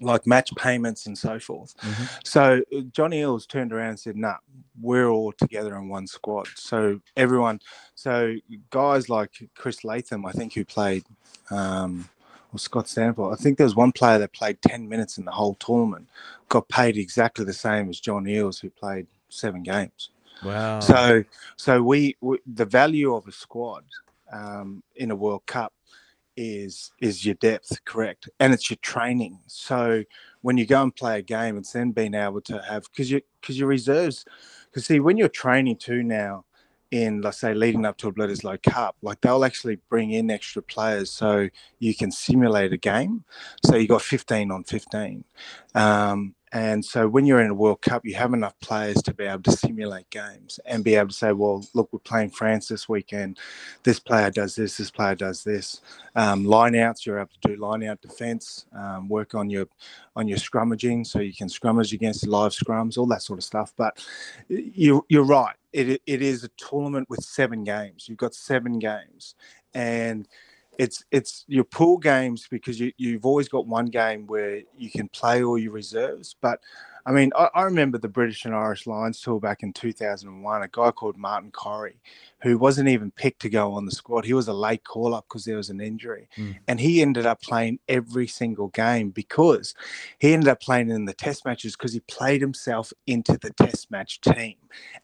like 0.00 0.26
match 0.26 0.50
payments 0.56 1.06
and 1.06 1.16
so 1.16 1.38
forth. 1.38 1.76
Mm-hmm. 1.78 2.04
So 2.24 2.62
uh, 2.76 2.80
Johnny 2.92 3.20
Eales 3.20 3.48
turned 3.48 3.72
around 3.72 3.90
and 3.90 4.00
said, 4.00 4.16
"Nah, 4.16 4.36
we're 4.80 5.08
all 5.08 5.32
together 5.32 5.76
in 5.76 5.88
one 5.88 6.06
squad." 6.06 6.48
So 6.56 7.00
everyone, 7.16 7.60
so 7.94 8.34
guys 8.70 9.08
like 9.08 9.48
Chris 9.54 9.84
Latham, 9.84 10.26
I 10.26 10.32
think, 10.32 10.54
who 10.54 10.64
played, 10.64 11.04
um, 11.50 12.08
or 12.52 12.58
Scott 12.58 12.86
Staniforth, 12.86 13.32
I 13.32 13.36
think 13.36 13.58
there 13.58 13.66
was 13.66 13.76
one 13.76 13.92
player 13.92 14.18
that 14.18 14.32
played 14.32 14.60
ten 14.62 14.88
minutes 14.88 15.18
in 15.18 15.24
the 15.24 15.32
whole 15.32 15.54
tournament, 15.54 16.08
got 16.48 16.68
paid 16.68 16.96
exactly 16.96 17.44
the 17.44 17.52
same 17.52 17.88
as 17.88 18.00
John 18.00 18.24
Eales, 18.24 18.60
who 18.60 18.70
played 18.70 19.06
seven 19.28 19.62
games. 19.62 20.10
Wow. 20.44 20.80
So, 20.80 21.24
so 21.56 21.82
we, 21.82 22.16
we 22.20 22.38
the 22.46 22.66
value 22.66 23.14
of 23.14 23.26
a 23.26 23.32
squad 23.32 23.84
um, 24.30 24.82
in 24.96 25.10
a 25.10 25.16
World 25.16 25.46
Cup 25.46 25.72
is 26.36 26.92
is 27.00 27.24
your 27.24 27.34
depth 27.36 27.84
correct? 27.84 28.28
And 28.40 28.54
it's 28.54 28.70
your 28.70 28.78
training. 28.82 29.40
So 29.46 30.04
when 30.42 30.56
you 30.56 30.66
go 30.66 30.82
and 30.82 30.94
play 30.94 31.18
a 31.18 31.22
game 31.22 31.58
it's 31.58 31.72
then 31.72 31.92
being 31.92 32.14
able 32.14 32.40
to 32.42 32.62
have 32.62 32.84
because 32.90 33.10
you 33.10 33.20
because 33.40 33.58
your 33.58 33.68
reserves 33.68 34.24
because 34.66 34.86
see 34.86 35.00
when 35.00 35.16
you're 35.16 35.28
training 35.28 35.76
too 35.76 36.02
now 36.02 36.44
in 36.90 37.20
let's 37.22 37.38
say 37.38 37.54
leading 37.54 37.84
up 37.84 37.96
to 37.98 38.08
a 38.08 38.12
Bledisloe 38.12 38.62
Cup, 38.62 38.96
like 39.02 39.20
they'll 39.20 39.44
actually 39.44 39.78
bring 39.88 40.12
in 40.12 40.30
extra 40.30 40.62
players 40.62 41.10
so 41.10 41.48
you 41.78 41.94
can 41.94 42.10
simulate 42.10 42.72
a 42.72 42.76
game. 42.76 43.24
So 43.64 43.76
you 43.76 43.88
got 43.88 44.02
15 44.02 44.50
on 44.50 44.64
15. 44.64 45.24
Um, 45.74 46.34
and 46.52 46.84
so 46.84 47.08
when 47.08 47.26
you're 47.26 47.40
in 47.40 47.50
a 47.50 47.54
World 47.54 47.82
Cup, 47.82 48.06
you 48.06 48.14
have 48.14 48.32
enough 48.32 48.58
players 48.60 49.02
to 49.02 49.12
be 49.12 49.24
able 49.24 49.42
to 49.42 49.52
simulate 49.52 50.08
games 50.10 50.60
and 50.64 50.84
be 50.84 50.94
able 50.94 51.08
to 51.08 51.14
say, 51.14 51.32
well, 51.32 51.62
look, 51.74 51.92
we're 51.92 51.98
playing 51.98 52.30
France 52.30 52.68
this 52.68 52.88
weekend. 52.88 53.38
This 53.82 53.98
player 53.98 54.30
does 54.30 54.54
this, 54.54 54.76
this 54.76 54.90
player 54.90 55.16
does 55.16 55.42
this. 55.42 55.80
Um, 56.14 56.44
line 56.44 56.76
outs, 56.76 57.04
you're 57.04 57.18
able 57.18 57.30
to 57.42 57.48
do 57.48 57.56
line 57.56 57.82
out 57.82 58.00
defense, 58.00 58.64
um, 58.74 59.08
work 59.08 59.34
on 59.34 59.50
your 59.50 59.66
on 60.14 60.28
your 60.28 60.38
scrummaging 60.38 61.06
so 61.06 61.18
you 61.18 61.34
can 61.34 61.48
scrummage 61.48 61.92
against 61.92 62.26
live 62.26 62.52
scrums, 62.52 62.96
all 62.96 63.06
that 63.06 63.22
sort 63.22 63.38
of 63.38 63.44
stuff. 63.44 63.74
But 63.76 64.02
you, 64.48 65.04
you're 65.10 65.24
right. 65.24 65.56
It, 65.76 66.02
it 66.06 66.22
is 66.22 66.42
a 66.42 66.48
tournament 66.56 67.08
with 67.10 67.22
seven 67.22 67.62
games. 67.64 68.08
You've 68.08 68.18
got 68.18 68.34
seven 68.34 68.78
games. 68.78 69.34
And– 69.74 70.26
it's 70.78 71.04
it's 71.10 71.44
your 71.48 71.64
pool 71.64 71.98
games 71.98 72.46
because 72.50 72.78
you, 72.78 72.92
you've 72.96 73.26
always 73.26 73.48
got 73.48 73.66
one 73.66 73.86
game 73.86 74.26
where 74.26 74.62
you 74.76 74.90
can 74.90 75.08
play 75.08 75.42
all 75.42 75.58
your 75.58 75.72
reserves. 75.72 76.36
But 76.40 76.60
I 77.06 77.12
mean, 77.12 77.30
I, 77.36 77.48
I 77.54 77.62
remember 77.62 77.98
the 77.98 78.08
British 78.08 78.44
and 78.44 78.54
Irish 78.54 78.86
Lions 78.86 79.20
tour 79.20 79.38
back 79.38 79.62
in 79.62 79.72
2001. 79.72 80.62
A 80.62 80.68
guy 80.68 80.90
called 80.90 81.16
Martin 81.16 81.52
Corry, 81.52 81.94
who 82.42 82.58
wasn't 82.58 82.88
even 82.88 83.12
picked 83.12 83.40
to 83.42 83.48
go 83.48 83.72
on 83.72 83.86
the 83.86 83.92
squad. 83.92 84.24
He 84.24 84.34
was 84.34 84.48
a 84.48 84.52
late 84.52 84.82
call 84.82 85.14
up 85.14 85.24
because 85.28 85.44
there 85.44 85.56
was 85.56 85.70
an 85.70 85.80
injury, 85.80 86.28
mm. 86.36 86.56
and 86.66 86.80
he 86.80 87.00
ended 87.00 87.24
up 87.24 87.40
playing 87.40 87.78
every 87.88 88.26
single 88.26 88.68
game 88.68 89.10
because 89.10 89.74
he 90.18 90.32
ended 90.34 90.48
up 90.48 90.60
playing 90.60 90.90
in 90.90 91.04
the 91.04 91.14
Test 91.14 91.44
matches 91.44 91.76
because 91.76 91.92
he 91.92 92.00
played 92.00 92.40
himself 92.40 92.92
into 93.06 93.38
the 93.38 93.52
Test 93.52 93.88
match 93.90 94.20
team, 94.20 94.56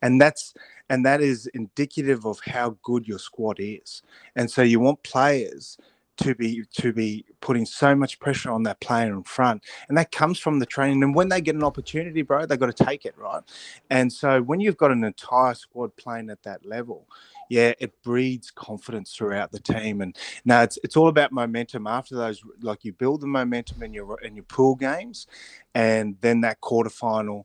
and 0.03 0.21
that's 0.21 0.55
and 0.91 1.07
that 1.07 1.21
is 1.21 1.47
indicative 1.55 2.27
of 2.27 2.41
how 2.45 2.77
good 2.83 3.07
your 3.07 3.21
squad 3.21 3.59
is. 3.61 4.03
And 4.35 4.51
so 4.51 4.63
you 4.63 4.81
want 4.81 5.05
players 5.05 5.79
to 6.23 6.35
be 6.35 6.65
to 6.73 6.93
be 6.93 7.25
putting 7.41 7.67
so 7.67 7.95
much 7.95 8.19
pressure 8.19 8.51
on 8.51 8.63
that 8.65 8.81
player 8.81 9.13
in 9.13 9.23
front. 9.23 9.63
And 9.89 9.97
that 9.99 10.13
comes 10.13 10.39
from 10.39 10.59
the 10.59 10.67
training. 10.67 11.03
And 11.03 11.15
when 11.15 11.29
they 11.29 11.41
get 11.41 11.55
an 11.55 11.65
opportunity 11.65 12.23
bro 12.23 12.47
they 12.47 12.57
got 12.57 12.75
to 12.75 12.85
take 12.85 13.05
it 13.05 13.17
right? 13.17 13.43
And 13.91 14.13
so 14.13 14.43
when 14.43 14.61
you've 14.61 14.77
got 14.77 14.91
an 14.91 15.05
entire 15.05 15.55
squad 15.55 15.95
playing 15.97 16.31
at 16.31 16.43
that 16.43 16.65
level 16.65 17.07
yeah 17.49 17.73
it 17.81 17.93
breeds 18.03 18.51
confidence 18.51 19.15
throughout 19.15 19.53
the 19.53 19.61
team. 19.61 20.01
And 20.01 20.17
now 20.45 20.63
it's 20.63 20.79
it's 20.85 20.97
all 20.97 21.09
about 21.09 21.33
momentum. 21.33 21.87
After 21.87 22.17
those 22.17 22.43
like 22.61 22.85
you 22.85 22.93
build 22.93 23.21
the 23.21 23.27
momentum 23.27 23.83
in 23.83 23.93
your 23.93 24.21
in 24.21 24.37
your 24.37 24.45
pool 24.45 24.75
games 24.75 25.27
and 25.75 26.17
then 26.21 26.41
that 26.43 26.61
quarterfinal 26.61 27.45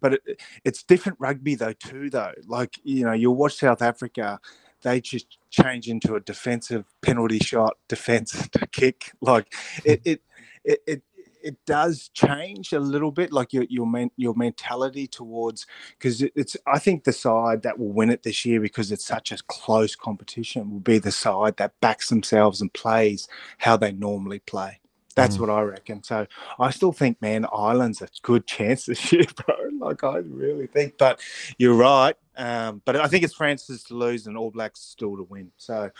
but 0.00 0.14
it, 0.14 0.22
it's 0.64 0.82
different 0.82 1.18
rugby 1.20 1.54
though 1.54 1.72
too 1.72 2.10
though. 2.10 2.32
Like 2.46 2.78
you 2.84 3.04
know, 3.04 3.12
you'll 3.12 3.36
watch 3.36 3.56
South 3.56 3.82
Africa, 3.82 4.38
they 4.82 5.00
just 5.00 5.38
change 5.50 5.88
into 5.88 6.14
a 6.14 6.20
defensive 6.20 6.84
penalty 7.02 7.38
shot, 7.38 7.76
defense 7.88 8.48
to 8.52 8.66
kick. 8.66 9.12
Like 9.20 9.52
it, 9.84 10.00
it, 10.04 10.22
it, 10.64 10.80
it 10.86 11.02
it 11.42 11.56
does 11.66 12.10
change 12.10 12.72
a 12.72 12.80
little 12.80 13.10
bit, 13.10 13.32
like 13.32 13.52
your 13.52 13.64
your 13.68 13.86
men, 13.86 14.10
your 14.16 14.34
mentality 14.34 15.06
towards 15.06 15.66
because 15.98 16.22
it, 16.22 16.32
it's. 16.34 16.56
I 16.66 16.78
think 16.78 17.04
the 17.04 17.12
side 17.12 17.62
that 17.62 17.78
will 17.78 17.92
win 17.92 18.10
it 18.10 18.22
this 18.22 18.44
year 18.44 18.60
because 18.60 18.92
it's 18.92 19.06
such 19.06 19.32
a 19.32 19.38
close 19.48 19.96
competition 19.96 20.70
will 20.70 20.80
be 20.80 20.98
the 20.98 21.12
side 21.12 21.56
that 21.56 21.80
backs 21.80 22.08
themselves 22.08 22.60
and 22.60 22.72
plays 22.72 23.28
how 23.58 23.76
they 23.76 23.92
normally 23.92 24.40
play. 24.40 24.80
That's 25.16 25.36
mm. 25.36 25.40
what 25.40 25.50
I 25.50 25.62
reckon. 25.62 26.02
So 26.02 26.26
I 26.58 26.70
still 26.70 26.92
think, 26.92 27.20
man, 27.20 27.46
Ireland's 27.52 28.00
a 28.02 28.08
good 28.22 28.46
chance 28.46 28.86
this 28.86 29.12
year, 29.12 29.24
bro. 29.46 29.56
Like 29.78 30.04
I 30.04 30.18
really 30.18 30.66
think, 30.66 30.98
but 30.98 31.20
you're 31.58 31.74
right. 31.74 32.16
Um, 32.36 32.80
but 32.84 32.96
I 32.96 33.06
think 33.06 33.24
it's 33.24 33.34
France's 33.34 33.84
to 33.84 33.94
lose 33.94 34.26
and 34.26 34.36
All 34.36 34.50
Blacks 34.50 34.80
still 34.80 35.16
to 35.16 35.24
win. 35.24 35.50
So 35.56 35.90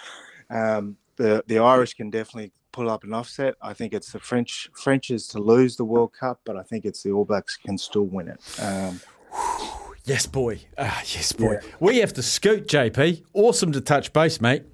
um, 0.49 0.97
the 1.17 1.45
the 1.47 1.59
Irish 1.59 1.95
can 1.95 2.11
definitely 2.11 2.53
pull 2.73 2.89
up 2.89 3.05
an 3.05 3.13
offset. 3.13 3.57
I 3.61 3.73
think 3.73 3.93
it's 3.93 4.13
the 4.13 4.21
French 4.21 4.71
French's 4.75 5.27
to 5.29 5.39
lose 5.39 5.77
the 5.77 5.85
World 5.85 6.13
Cup, 6.19 6.41
but 6.45 6.57
I 6.57 6.63
think 6.63 6.85
it's 6.85 7.03
the 7.03 7.11
All 7.11 7.25
Blacks 7.25 7.57
can 7.57 7.77
still 7.79 8.07
win 8.07 8.29
it. 8.29 8.41
Um, 8.61 9.01
yes, 10.05 10.27
boy. 10.27 10.61
Uh, 10.79 11.01
yes, 11.07 11.33
boy. 11.33 11.55
Yeah. 11.55 11.71
We 11.81 11.99
have 11.99 12.13
to 12.15 12.23
scoot, 12.23 12.67
JP. 12.67 13.25
Awesome 13.33 13.73
to 13.73 13.81
touch 13.81 14.13
base, 14.13 14.41
mate. 14.41 14.65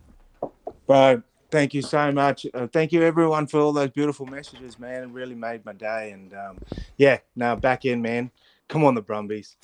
Bro, 0.86 1.22
Thank 1.50 1.74
you 1.74 1.82
so 1.82 2.10
much. 2.12 2.46
Uh, 2.52 2.66
thank 2.66 2.92
you 2.92 3.02
everyone 3.02 3.46
for 3.46 3.60
all 3.60 3.72
those 3.72 3.90
beautiful 3.90 4.26
messages, 4.26 4.78
man. 4.78 5.04
It 5.04 5.10
really 5.10 5.34
made 5.34 5.64
my 5.64 5.72
day. 5.72 6.10
And 6.10 6.34
um, 6.34 6.58
yeah, 6.96 7.18
now 7.34 7.54
back 7.56 7.84
in, 7.84 8.02
man. 8.02 8.30
Come 8.68 8.84
on, 8.84 8.94
the 8.94 9.02
Brumbies. 9.02 9.56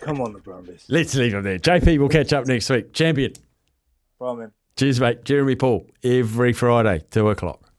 Come 0.00 0.20
on, 0.20 0.32
the 0.34 0.40
Brumbies. 0.40 0.84
Let's 0.88 1.14
leave 1.14 1.34
it 1.34 1.42
there. 1.42 1.58
JP, 1.58 1.98
we'll 1.98 2.08
catch 2.08 2.32
up 2.32 2.46
next 2.46 2.68
week. 2.68 2.92
Champion. 2.92 3.32
Bye, 4.18 4.34
man. 4.34 4.52
Cheers, 4.76 5.00
mate. 5.00 5.24
Jeremy 5.24 5.54
Paul, 5.54 5.86
every 6.02 6.52
Friday, 6.52 7.02
2 7.10 7.30
o'clock. 7.30 7.71